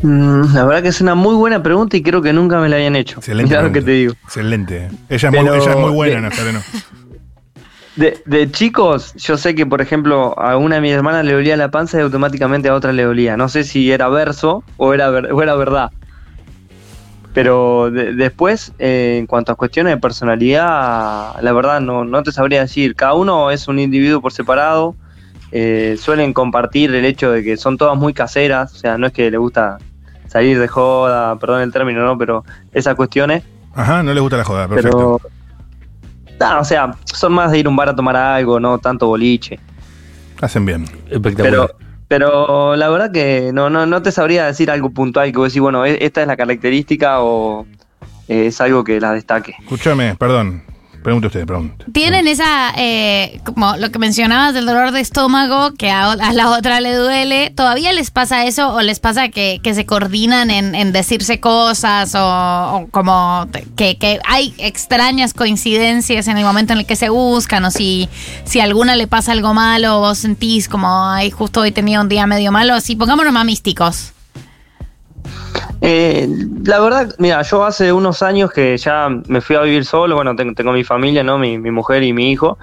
Mm, 0.01 0.53
la 0.55 0.65
verdad 0.65 0.81
que 0.81 0.87
es 0.89 0.99
una 0.99 1.13
muy 1.13 1.35
buena 1.35 1.61
pregunta 1.61 1.95
y 1.95 2.01
creo 2.01 2.23
que 2.23 2.33
nunca 2.33 2.59
me 2.59 2.69
la 2.69 2.77
habían 2.77 2.95
hecho. 2.95 3.19
Excelente. 3.19 3.49
Mirá 3.51 3.61
lo 3.61 3.71
que 3.71 3.81
te 3.83 3.91
digo. 3.91 4.13
Excelente. 4.23 4.89
Ella 5.09 5.29
es, 5.29 5.31
muy, 5.43 5.57
ella 5.57 5.71
es 5.71 5.77
muy 5.77 5.91
buena, 5.91 6.15
de- 6.15 6.21
Nazareno. 6.21 6.61
De, 7.97 8.23
de 8.25 8.49
chicos, 8.51 9.13
yo 9.15 9.37
sé 9.37 9.53
que, 9.53 9.65
por 9.67 9.79
ejemplo, 9.81 10.33
a 10.39 10.57
una 10.57 10.75
de 10.75 10.81
mis 10.81 10.91
hermanas 10.91 11.23
le 11.23 11.33
dolía 11.33 11.55
la 11.55 11.69
panza 11.69 11.99
y 11.99 12.01
automáticamente 12.01 12.69
a 12.69 12.73
otra 12.73 12.93
le 12.93 13.03
dolía. 13.03 13.37
No 13.37 13.47
sé 13.47 13.63
si 13.63 13.91
era 13.91 14.07
verso 14.09 14.63
o 14.77 14.93
era, 14.95 15.09
ver- 15.11 15.31
o 15.31 15.43
era 15.43 15.53
verdad. 15.55 15.91
Pero 17.35 17.91
de- 17.91 18.13
después, 18.15 18.71
eh, 18.79 19.17
en 19.19 19.27
cuanto 19.27 19.51
a 19.51 19.55
cuestiones 19.55 19.93
de 19.93 20.01
personalidad, 20.01 21.39
la 21.41 21.51
verdad 21.53 21.79
no, 21.79 22.05
no 22.05 22.23
te 22.23 22.31
sabría 22.31 22.61
decir. 22.61 22.95
Cada 22.95 23.13
uno 23.13 23.51
es 23.51 23.67
un 23.67 23.77
individuo 23.77 24.19
por 24.19 24.33
separado. 24.33 24.95
Eh, 25.51 25.97
suelen 25.99 26.33
compartir 26.33 26.93
el 26.93 27.05
hecho 27.05 27.31
de 27.31 27.43
que 27.43 27.57
son 27.57 27.77
todas 27.77 27.97
muy 27.97 28.13
caseras. 28.13 28.73
O 28.73 28.77
sea, 28.77 28.97
no 28.97 29.07
es 29.07 29.13
que 29.13 29.29
le 29.29 29.37
gusta 29.37 29.77
salir 30.27 30.59
de 30.59 30.67
joda, 30.67 31.37
perdón 31.37 31.61
el 31.61 31.71
término, 31.71 32.03
¿no? 32.03 32.17
Pero 32.17 32.43
esas 32.73 32.95
cuestiones. 32.95 33.43
Ajá, 33.75 34.03
no 34.03 34.13
le 34.13 34.19
gusta 34.19 34.37
la 34.37 34.43
joda, 34.43 34.67
perfecto. 34.67 35.19
Pero. 36.37 36.59
O 36.59 36.63
sea, 36.63 36.95
son 37.05 37.33
más 37.33 37.51
de 37.51 37.59
ir 37.59 37.67
a 37.67 37.69
un 37.69 37.75
bar 37.75 37.89
a 37.89 37.95
tomar 37.95 38.15
algo, 38.15 38.59
no 38.59 38.79
tanto 38.79 39.07
boliche. 39.07 39.59
Hacen 40.41 40.65
bien. 40.65 40.85
Espectacular. 41.09 41.51
Pero, 41.51 41.69
pero 42.07 42.75
la 42.75 42.89
verdad 42.89 43.11
que 43.11 43.51
no, 43.53 43.69
no, 43.69 43.85
no 43.85 44.01
te 44.01 44.11
sabría 44.11 44.45
decir 44.47 44.71
algo 44.71 44.89
puntual 44.89 45.31
que 45.31 45.37
vos 45.37 45.49
decís, 45.49 45.61
bueno, 45.61 45.85
e- 45.85 46.03
esta 46.03 46.21
es 46.21 46.27
la 46.27 46.35
característica 46.35 47.21
o 47.21 47.67
eh, 48.27 48.47
es 48.47 48.59
algo 48.59 48.83
que 48.83 48.99
la 48.99 49.13
destaque. 49.13 49.53
Escúchame, 49.59 50.15
perdón. 50.15 50.63
Pregunte 51.03 51.27
usted, 51.27 51.45
pregunte. 51.45 51.85
Tienen 51.91 52.27
esa, 52.27 52.73
eh, 52.77 53.41
como 53.43 53.75
lo 53.77 53.89
que 53.91 53.99
mencionabas 53.99 54.53
del 54.53 54.65
dolor 54.65 54.91
de 54.91 55.01
estómago, 55.01 55.73
que 55.73 55.89
a, 55.89 56.11
a 56.11 56.33
la 56.33 56.49
otra 56.51 56.79
le 56.79 56.93
duele. 56.93 57.51
¿Todavía 57.55 57.91
les 57.93 58.11
pasa 58.11 58.45
eso 58.45 58.73
o 58.73 58.81
les 58.81 58.99
pasa 58.99 59.29
que, 59.29 59.59
que 59.63 59.73
se 59.73 59.85
coordinan 59.85 60.51
en, 60.51 60.75
en 60.75 60.91
decirse 60.91 61.39
cosas 61.39 62.13
o, 62.15 62.19
o 62.19 62.87
como 62.91 63.47
que, 63.75 63.97
que 63.97 64.19
hay 64.25 64.53
extrañas 64.57 65.33
coincidencias 65.33 66.27
en 66.27 66.37
el 66.37 66.43
momento 66.43 66.73
en 66.73 66.79
el 66.79 66.85
que 66.85 66.95
se 66.95 67.09
buscan 67.09 67.65
o 67.65 67.71
si, 67.71 68.07
si 68.43 68.59
a 68.59 68.65
alguna 68.65 68.95
le 68.95 69.07
pasa 69.07 69.31
algo 69.31 69.53
malo 69.53 69.99
vos 69.99 70.19
sentís 70.19 70.67
como, 70.67 71.05
ay, 71.09 71.31
justo 71.31 71.61
hoy 71.61 71.71
tenía 71.71 72.01
un 72.01 72.09
día 72.09 72.25
medio 72.27 72.51
malo, 72.51 72.73
así, 72.73 72.95
pongámonos 72.95 73.33
más 73.33 73.45
místicos. 73.45 74.13
Eh, 75.83 76.27
la 76.63 76.79
verdad, 76.79 77.15
mira, 77.17 77.41
yo 77.41 77.65
hace 77.65 77.91
unos 77.91 78.21
años 78.21 78.51
que 78.51 78.77
ya 78.77 79.09
me 79.27 79.41
fui 79.41 79.55
a 79.55 79.61
vivir 79.61 79.83
solo, 79.83 80.15
bueno, 80.15 80.35
tengo, 80.35 80.53
tengo 80.53 80.71
mi 80.73 80.83
familia, 80.83 81.23
¿no? 81.23 81.39
Mi, 81.39 81.57
mi 81.57 81.71
mujer 81.71 82.03
y 82.03 82.13
mi 82.13 82.31
hijo, 82.31 82.59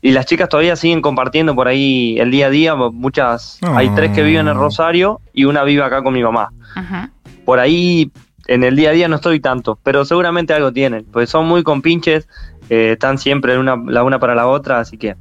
y 0.00 0.12
las 0.12 0.24
chicas 0.24 0.48
todavía 0.48 0.74
siguen 0.74 1.02
compartiendo 1.02 1.54
por 1.54 1.68
ahí 1.68 2.18
el 2.18 2.30
día 2.30 2.46
a 2.46 2.50
día, 2.50 2.74
muchas, 2.74 3.58
hay 3.62 3.90
tres 3.90 4.12
que 4.12 4.22
viven 4.22 4.48
en 4.48 4.56
Rosario 4.56 5.20
y 5.34 5.44
una 5.44 5.64
vive 5.64 5.82
acá 5.82 6.02
con 6.02 6.14
mi 6.14 6.22
mamá. 6.22 6.50
Ajá. 6.74 7.10
por 7.44 7.58
ahí 7.58 8.10
en 8.46 8.64
el 8.64 8.76
día 8.76 8.90
a 8.90 8.92
día 8.92 9.08
no 9.08 9.16
estoy 9.16 9.40
tanto, 9.40 9.78
pero 9.82 10.06
seguramente 10.06 10.54
algo 10.54 10.72
tienen, 10.72 11.04
pues 11.12 11.28
son 11.28 11.46
muy 11.46 11.62
compinches, 11.62 12.26
eh, 12.70 12.92
están 12.92 13.18
siempre 13.18 13.58
una, 13.58 13.76
la 13.86 14.02
una 14.02 14.18
para 14.18 14.34
la 14.34 14.46
otra, 14.46 14.80
así 14.80 14.96
que 14.96 15.16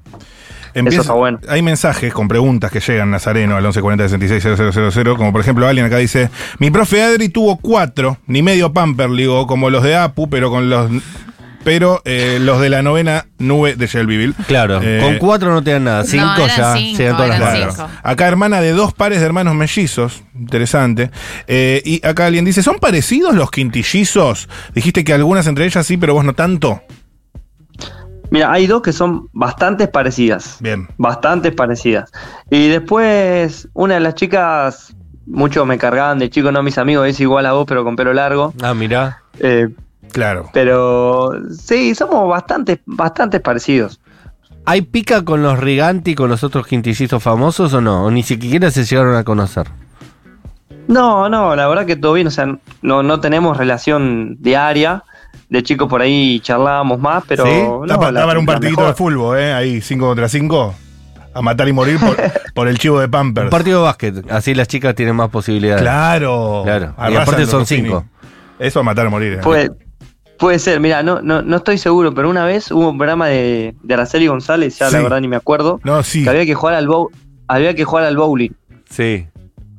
Empieza- 0.73 0.95
Eso 0.95 1.01
está 1.01 1.13
bueno. 1.13 1.39
Hay 1.49 1.61
mensajes 1.61 2.13
con 2.13 2.27
preguntas 2.27 2.71
que 2.71 2.79
llegan 2.79 3.11
Nazareno 3.11 3.55
al 3.55 3.63
1140 3.63 4.09
66 4.09 5.15
como 5.17 5.31
por 5.31 5.41
ejemplo 5.41 5.67
alguien 5.67 5.85
acá 5.85 5.97
dice, 5.97 6.29
mi 6.59 6.71
profe 6.71 7.01
Adri 7.03 7.29
tuvo 7.29 7.57
cuatro, 7.57 8.17
ni 8.27 8.41
medio 8.41 8.73
pamper, 8.73 9.09
digo, 9.11 9.47
como 9.47 9.69
los 9.69 9.83
de 9.83 9.95
Apu, 9.95 10.29
pero 10.29 10.49
con 10.49 10.69
los 10.69 10.89
pero 11.63 12.01
eh, 12.05 12.39
los 12.41 12.59
de 12.59 12.69
la 12.69 12.81
novena 12.81 13.27
nube 13.37 13.75
de 13.75 13.85
Shelbyville. 13.85 14.33
Claro, 14.47 14.79
Eh, 14.81 14.99
con 14.99 15.17
cuatro 15.19 15.51
no 15.53 15.63
te 15.63 15.69
dan 15.71 15.83
nada. 15.83 16.03
Cinco 16.03 16.23
eran 16.37 16.47
ya 16.57 16.73
cinco, 16.75 16.97
llegan 16.97 17.17
todas 17.17 17.39
las 17.39 17.39
cinco. 17.75 17.89
Acá 18.01 18.27
hermana 18.27 18.61
de 18.61 18.71
dos 18.71 18.93
pares 18.95 19.19
de 19.19 19.25
hermanos 19.27 19.53
mellizos, 19.53 20.23
interesante. 20.33 21.11
Eh, 21.47 21.83
y 21.85 22.03
acá 22.05 22.25
alguien 22.25 22.45
dice, 22.45 22.63
¿son 22.63 22.79
parecidos 22.79 23.35
los 23.35 23.51
quintillizos? 23.51 24.49
Dijiste 24.73 25.03
que 25.03 25.13
algunas 25.13 25.45
entre 25.45 25.65
ellas 25.65 25.85
sí, 25.85 25.97
pero 25.97 26.15
vos 26.15 26.25
no 26.25 26.33
tanto. 26.33 26.81
Mira, 28.31 28.51
hay 28.51 28.65
dos 28.65 28.81
que 28.81 28.93
son 28.93 29.27
bastante 29.33 29.87
parecidas. 29.87 30.57
Bien. 30.61 30.87
Bastantes 30.97 31.53
parecidas. 31.53 32.11
Y 32.49 32.69
después, 32.69 33.67
una 33.73 33.95
de 33.95 33.99
las 33.99 34.15
chicas, 34.15 34.95
muchos 35.27 35.67
me 35.67 35.77
cargaban 35.77 36.17
de 36.17 36.29
chico, 36.29 36.51
no 36.51 36.63
mis 36.63 36.77
amigos, 36.77 37.07
es 37.07 37.19
igual 37.19 37.45
a 37.45 37.51
vos, 37.53 37.65
pero 37.67 37.83
con 37.83 37.95
pelo 37.95 38.13
largo. 38.13 38.53
Ah, 38.63 38.73
mirá. 38.73 39.21
Eh, 39.39 39.67
Claro. 40.13 40.49
pero 40.51 41.31
sí, 41.57 41.93
somos 41.95 42.27
bastante, 42.27 42.81
bastante 42.85 43.39
parecidos. 43.39 43.99
¿Hay 44.65 44.81
pica 44.81 45.23
con 45.23 45.41
los 45.41 45.57
Riganti, 45.59 46.15
con 46.15 46.29
los 46.29 46.43
otros 46.43 46.67
quintillizos 46.67 47.21
famosos 47.23 47.73
o 47.73 47.81
no? 47.81 48.03
O 48.05 48.11
ni 48.11 48.21
siquiera 48.23 48.71
se 48.71 48.83
llegaron 48.83 49.15
a 49.15 49.23
conocer. 49.23 49.67
No, 50.87 51.29
no, 51.29 51.55
la 51.55 51.67
verdad 51.67 51.85
que 51.85 51.95
todo 51.95 52.13
bien, 52.13 52.27
o 52.27 52.31
sea, 52.31 52.57
no, 52.81 53.03
no 53.03 53.19
tenemos 53.19 53.57
relación 53.57 54.37
diaria. 54.39 55.03
De 55.51 55.61
chicos 55.61 55.89
por 55.89 56.01
ahí 56.01 56.39
charlábamos 56.39 56.97
más, 56.97 57.23
pero. 57.27 57.45
¿Sí? 57.45 57.51
no, 57.61 57.85
la- 58.11 58.39
un 58.39 58.45
partidito 58.45 58.87
de 58.87 58.93
fútbol, 58.93 59.37
¿eh? 59.37 59.51
Ahí, 59.53 59.81
5 59.81 60.05
contra 60.07 60.29
5. 60.29 60.73
A 61.33 61.41
matar 61.41 61.67
y 61.67 61.73
morir 61.73 61.99
por, 61.99 62.15
por 62.55 62.67
el 62.69 62.77
chivo 62.79 62.99
de 63.01 63.07
Pampers. 63.09 63.45
Un 63.45 63.51
partido 63.51 63.79
de 63.79 63.83
básquet, 63.83 64.31
así 64.31 64.53
las 64.53 64.67
chicas 64.69 64.95
tienen 64.95 65.15
más 65.15 65.29
posibilidades. 65.29 65.81
Claro. 65.81 66.61
Claro. 66.63 66.95
Y 67.09 67.15
aparte 67.15 67.45
son 67.45 67.61
Ruffini. 67.61 67.83
cinco. 67.89 68.05
Eso 68.59 68.79
a 68.79 68.83
matar 68.83 69.07
o 69.07 69.11
morir. 69.11 69.33
¿eh? 69.33 69.37
Puede, 69.43 69.71
puede 70.39 70.57
ser, 70.59 70.79
mira, 70.79 71.03
no, 71.03 71.21
no, 71.21 71.41
no 71.41 71.57
estoy 71.57 71.77
seguro, 71.77 72.13
pero 72.13 72.29
una 72.29 72.45
vez 72.45 72.71
hubo 72.71 72.89
un 72.89 72.97
programa 72.97 73.27
de, 73.27 73.75
de 73.83 73.93
Araceli 73.93 74.27
González, 74.27 74.77
ya 74.79 74.87
Sí. 74.87 74.95
la 74.95 75.01
verdad 75.03 75.19
ni 75.21 75.27
me 75.27 75.35
acuerdo, 75.37 75.79
No, 75.83 76.01
sí. 76.03 76.23
que 76.23 76.29
había 76.29 76.45
que 76.45 76.53
jugar 76.53 76.75
al 76.75 76.87
bow, 76.87 77.09
había 77.47 77.73
que 77.75 77.83
jugar 77.85 78.05
al 78.05 78.15
bowling. 78.17 78.51
Sí. 78.89 79.27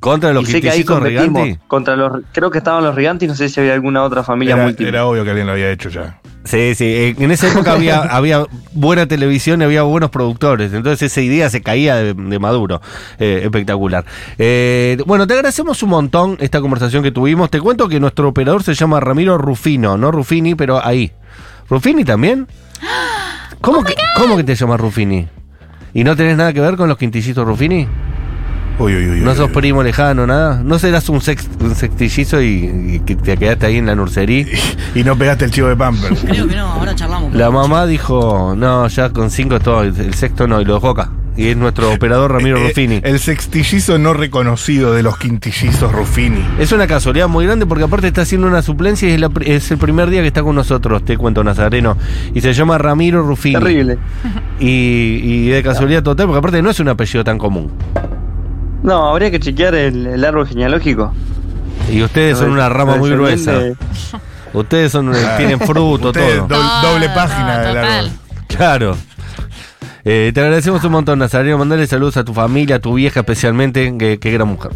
¿Contra 0.03 0.33
los 0.33 0.43
y 0.43 0.51
sé 0.51 0.61
que 0.61 0.69
ahí 0.69 0.83
quintillizos 0.83 0.95
competimos 0.99 1.41
Riganti? 1.43 1.59
contra 1.67 1.95
los, 1.95 2.21
creo 2.33 2.51
que 2.51 2.57
estaban 2.57 2.83
los 2.83 2.93
Riganti, 2.93 3.25
no 3.25 3.35
sé 3.35 3.47
si 3.47 3.59
había 3.61 3.73
alguna 3.73 4.03
otra 4.03 4.21
familia 4.21 4.55
Era, 4.55 4.63
múltiple. 4.65 4.89
era 4.89 5.05
obvio 5.05 5.23
que 5.23 5.29
alguien 5.29 5.47
lo 5.47 5.53
había 5.53 5.71
hecho 5.71 5.87
ya. 5.89 6.19
Sí, 6.43 6.75
sí. 6.75 6.83
eh, 6.85 7.15
En 7.19 7.31
esa 7.31 7.47
época 7.47 7.71
había, 7.71 7.99
había 8.15 8.43
buena 8.73 9.05
televisión 9.07 9.61
y 9.61 9.63
había 9.63 9.83
buenos 9.83 10.09
productores. 10.09 10.73
Entonces 10.73 11.09
esa 11.09 11.21
idea 11.21 11.49
se 11.49 11.61
caía 11.61 11.95
de, 11.95 12.13
de 12.13 12.37
Maduro. 12.39 12.81
Eh, 13.17 13.41
espectacular. 13.45 14.03
Eh, 14.37 14.97
bueno, 15.05 15.25
te 15.25 15.35
agradecemos 15.35 15.81
un 15.83 15.89
montón 15.91 16.35
esta 16.41 16.59
conversación 16.59 17.01
que 17.01 17.11
tuvimos. 17.11 17.49
Te 17.49 17.61
cuento 17.61 17.87
que 17.87 18.01
nuestro 18.01 18.27
operador 18.27 18.61
se 18.63 18.73
llama 18.73 18.99
Ramiro 18.99 19.37
Rufino, 19.37 19.97
no 19.97 20.11
Rufini, 20.11 20.53
pero 20.55 20.85
ahí. 20.85 21.13
¿Rufini 21.69 22.03
también? 22.03 22.45
¿Cómo, 23.61 23.81
que, 23.85 23.95
¿cómo 24.17 24.35
que 24.35 24.43
te 24.43 24.53
llamas 24.55 24.81
Rufini? 24.81 25.25
¿Y 25.93 26.03
no 26.03 26.13
tenés 26.17 26.35
nada 26.35 26.51
que 26.51 26.59
ver 26.59 26.75
con 26.75 26.89
los 26.89 26.97
quintillitos 26.97 27.45
Rufini? 27.47 27.87
Uy, 28.79 28.95
uy, 28.95 29.09
uy. 29.09 29.19
¿No 29.21 29.35
sos 29.35 29.47
uy. 29.49 29.53
primo 29.53 29.83
lejano, 29.83 30.25
nada? 30.25 30.61
¿No 30.63 30.79
serás 30.79 31.07
un, 31.09 31.21
sex, 31.21 31.47
un 31.59 31.75
sextillizo 31.75 32.41
y, 32.41 32.95
y 32.95 32.99
que 33.05 33.15
te 33.15 33.37
quedaste 33.37 33.67
ahí 33.67 33.77
en 33.77 33.85
la 33.85 33.95
nursería? 33.95 34.45
Y 34.95 35.03
no 35.03 35.15
pegaste 35.17 35.45
el 35.45 35.51
chivo 35.51 35.67
de 35.69 35.75
Pampers. 35.75 36.21
Creo 36.23 36.47
que 36.47 36.55
no, 36.55 36.67
ahora 36.67 36.93
charlamos. 36.95 37.33
La 37.33 37.49
mamá 37.49 37.87
dijo, 37.87 38.53
no, 38.55 38.87
ya 38.87 39.09
con 39.09 39.31
cinco 39.31 39.59
todo, 39.59 39.81
el 39.81 40.13
sexto 40.13 40.47
no, 40.47 40.61
y 40.61 40.65
lo 40.65 40.75
dejó 40.75 40.89
acá. 40.89 41.09
Y 41.35 41.47
es 41.47 41.57
nuestro 41.57 41.91
operador 41.91 42.31
Ramiro 42.31 42.57
Eh, 42.59 42.67
Ruffini. 42.67 43.01
El 43.03 43.17
sextillizo 43.17 43.97
no 43.97 44.13
reconocido 44.13 44.93
de 44.93 45.01
los 45.01 45.17
quintillizos 45.17 45.91
Ruffini. 45.91 46.45
Es 46.59 46.71
una 46.71 46.85
casualidad 46.85 47.27
muy 47.27 47.47
grande 47.47 47.65
porque 47.65 47.85
aparte 47.85 48.05
está 48.05 48.21
haciendo 48.21 48.45
una 48.45 48.61
suplencia 48.61 49.09
y 49.09 49.13
es, 49.13 49.19
la 49.19 49.29
pri- 49.29 49.49
es 49.49 49.71
el 49.71 49.79
primer 49.79 50.11
día 50.11 50.21
que 50.21 50.27
está 50.27 50.43
con 50.43 50.55
nosotros, 50.55 51.03
te 51.03 51.17
cuento 51.17 51.43
Nazareno. 51.43 51.97
Y 52.35 52.41
se 52.41 52.53
llama 52.53 52.77
Ramiro 52.77 53.23
Ruffini. 53.23 53.55
Terrible. 53.55 53.97
Y, 54.59 54.67
y 55.23 55.47
de 55.49 55.63
casualidad 55.63 56.03
total, 56.03 56.27
porque 56.27 56.37
aparte 56.37 56.61
no 56.61 56.69
es 56.69 56.79
un 56.79 56.89
apellido 56.89 57.23
tan 57.23 57.39
común. 57.39 57.71
No, 58.83 59.09
habría 59.09 59.31
que 59.31 59.39
chequear 59.39 59.73
el, 59.75 60.05
el 60.05 60.23
árbol 60.25 60.47
genealógico. 60.47 61.13
Y 61.91 62.01
ustedes 62.03 62.37
son 62.37 62.51
una 62.51 62.69
rama 62.69 62.97
muy 62.97 63.09
gruesa. 63.11 63.59
Ustedes 64.53 64.91
son, 64.91 65.13
eh, 65.15 65.17
tienen 65.37 65.59
fruto, 65.59 66.09
Ustedes, 66.09 66.35
todo. 66.47 66.47
do- 66.47 66.81
doble 66.91 67.09
página 67.09 67.59
del 67.59 67.73
total. 67.75 67.85
árbol. 68.05 68.11
Claro. 68.47 68.97
Eh, 70.05 70.31
te 70.33 70.41
agradecemos 70.41 70.83
un 70.83 70.91
montón, 70.91 71.17
Nazareno. 71.17 71.57
Mandale 71.57 71.87
saludos 71.87 72.17
a 72.17 72.23
tu 72.23 72.33
familia, 72.35 72.75
a 72.75 72.79
tu 72.79 72.93
vieja 72.93 73.21
especialmente, 73.21 73.97
que, 73.97 74.19
que 74.19 74.31
gran 74.31 74.47
mujer. 74.49 74.71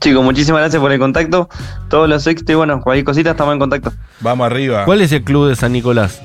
Chicos, 0.00 0.24
muchísimas 0.24 0.60
gracias 0.62 0.80
por 0.80 0.90
el 0.92 0.98
contacto. 0.98 1.48
Todos 1.90 2.08
los 2.08 2.26
éxitos 2.26 2.52
y 2.54 2.56
bueno, 2.56 2.80
cualquier 2.80 3.04
cosita 3.04 3.32
estamos 3.32 3.52
en 3.52 3.58
contacto. 3.58 3.92
Vamos 4.20 4.46
arriba. 4.46 4.84
¿Cuál 4.86 5.02
es 5.02 5.12
el 5.12 5.22
club 5.24 5.48
de 5.48 5.56
San 5.56 5.72
Nicolás? 5.72 6.22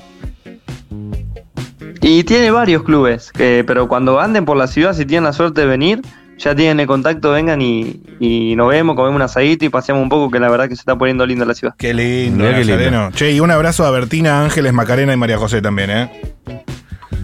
Y 2.01 2.23
tiene 2.23 2.51
varios 2.51 2.83
clubes, 2.83 3.31
que- 3.33 3.63
pero 3.67 3.87
cuando 3.89 4.19
anden 4.21 4.45
por 4.45 4.55
la 4.55 4.67
ciudad, 4.67 4.93
si 4.93 5.05
tienen 5.05 5.25
la 5.25 5.33
suerte 5.33 5.61
de 5.61 5.67
venir, 5.67 6.01
ya 6.37 6.55
tienen 6.55 6.79
el 6.79 6.87
contacto, 6.87 7.31
vengan 7.31 7.61
y, 7.61 8.01
y 8.19 8.55
nos 8.55 8.69
vemos, 8.69 8.95
comemos 8.95 9.15
un 9.15 9.21
asadito 9.23 9.65
y 9.65 9.69
paseamos 9.69 10.03
un 10.03 10.09
poco, 10.09 10.29
que 10.31 10.39
la 10.39 10.49
verdad 10.49 10.67
que 10.69 10.75
se 10.75 10.81
está 10.81 10.95
poniendo 10.95 11.25
linda 11.25 11.45
la 11.45 11.53
ciudad. 11.53 11.73
Qué 11.77 11.93
lindo, 11.93 12.43
qué 12.45 12.51
Nazareno. 12.51 13.11
Che, 13.11 13.31
y 13.31 13.39
un 13.39 13.51
abrazo 13.51 13.85
a 13.85 13.91
Bertina, 13.91 14.43
Ángeles, 14.43 14.73
Macarena 14.73 15.13
y 15.13 15.17
María 15.17 15.37
José 15.37 15.61
también, 15.61 15.89
¿eh? 15.89 16.11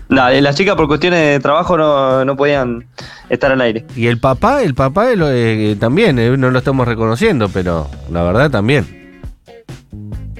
Las 0.09 0.55
chicas 0.55 0.75
por 0.75 0.87
cuestiones 0.87 1.19
de 1.19 1.39
trabajo 1.39 1.75
no, 1.75 2.23
no 2.23 2.35
podían 2.35 2.85
estar 3.29 3.51
al 3.51 3.61
aire. 3.61 3.85
Y 3.95 4.05
el 4.07 4.19
papá, 4.19 4.61
el 4.61 4.75
papá 4.75 5.07
eh, 5.11 5.75
también, 5.79 6.19
eh, 6.19 6.37
no 6.37 6.51
lo 6.51 6.59
estamos 6.59 6.87
reconociendo, 6.87 7.49
pero 7.49 7.89
la 8.11 8.21
verdad 8.21 8.51
también. 8.51 9.01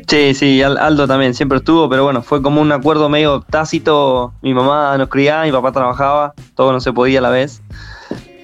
Sí, 0.08 0.36
sí, 0.36 0.62
Al- 0.62 0.78
Aldo 0.78 1.08
también 1.08 1.34
siempre 1.34 1.58
estuvo, 1.58 1.90
pero 1.90 2.04
bueno, 2.04 2.22
fue 2.22 2.44
como 2.44 2.62
un 2.62 2.72
acuerdo 2.72 3.10
medio 3.10 3.42
tácito. 3.42 4.34
Mi 4.44 4.54
mamá 4.54 4.96
nos 4.98 5.08
criaba, 5.08 5.46
mi 5.46 5.52
papá 5.52 5.72
trabajaba, 5.72 6.34
todo 6.56 6.72
no 6.72 6.80
se 6.80 6.94
podía 6.94 7.18
a 7.18 7.22
la 7.24 7.30
vez. 7.32 7.64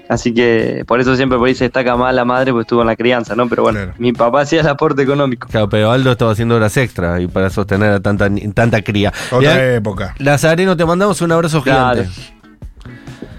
Así 0.10 0.34
que 0.34 0.84
por 0.88 1.00
eso 1.00 1.16
siempre 1.16 1.38
por 1.38 1.48
ahí 1.48 1.54
se 1.56 1.66
destaca 1.66 1.96
más 1.96 2.14
la 2.16 2.26
madre, 2.26 2.52
pues 2.52 2.64
estuvo 2.64 2.82
en 2.82 2.88
la 2.88 2.96
crianza, 2.96 3.36
¿no? 3.36 3.48
Pero 3.48 3.62
bueno, 3.62 3.78
Claro. 3.78 3.94
mi 4.00 4.12
papá 4.12 4.42
hacía 4.42 4.62
el 4.62 4.68
aporte 4.68 5.04
económico. 5.04 5.48
Claro, 5.48 5.70
pero 5.70 5.92
Aldo 5.92 6.12
estaba 6.12 6.32
haciendo 6.32 6.56
horas 6.56 6.76
extra 6.78 7.22
y 7.22 7.28
para 7.28 7.50
sostener 7.52 7.92
a 7.94 8.00
tanta, 8.00 8.28
tanta 8.56 8.82
cría. 8.82 9.14
Otra 9.32 9.56
Ya, 9.56 9.76
época. 9.76 10.16
Nazareno, 10.20 10.76
te 10.76 10.84
mandamos 10.84 11.22
un 11.22 11.32
abrazo 11.32 11.62
gigante. 11.62 12.10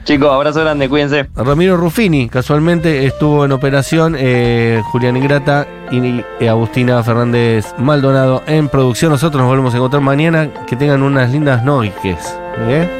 Chicos, 0.04 0.32
abrazo 0.32 0.60
grande, 0.60 0.88
cuídense. 0.88 1.28
Ramiro 1.36 1.76
Ruffini, 1.76 2.28
casualmente 2.28 3.04
estuvo 3.04 3.44
en 3.44 3.52
operación, 3.52 4.16
eh, 4.18 4.80
Julián 4.92 5.16
Ingrata 5.16 5.66
y 5.90 6.24
eh, 6.40 6.48
Agustina 6.48 7.02
Fernández 7.02 7.66
Maldonado 7.78 8.42
en 8.46 8.68
producción. 8.68 9.12
Nosotros 9.12 9.40
nos 9.40 9.48
volvemos 9.48 9.74
a 9.74 9.76
encontrar 9.76 10.02
mañana. 10.02 10.48
Que 10.66 10.74
tengan 10.74 11.02
unas 11.02 11.30
lindas 11.30 11.62
noches. 11.64 12.34
¿eh? 12.60 12.88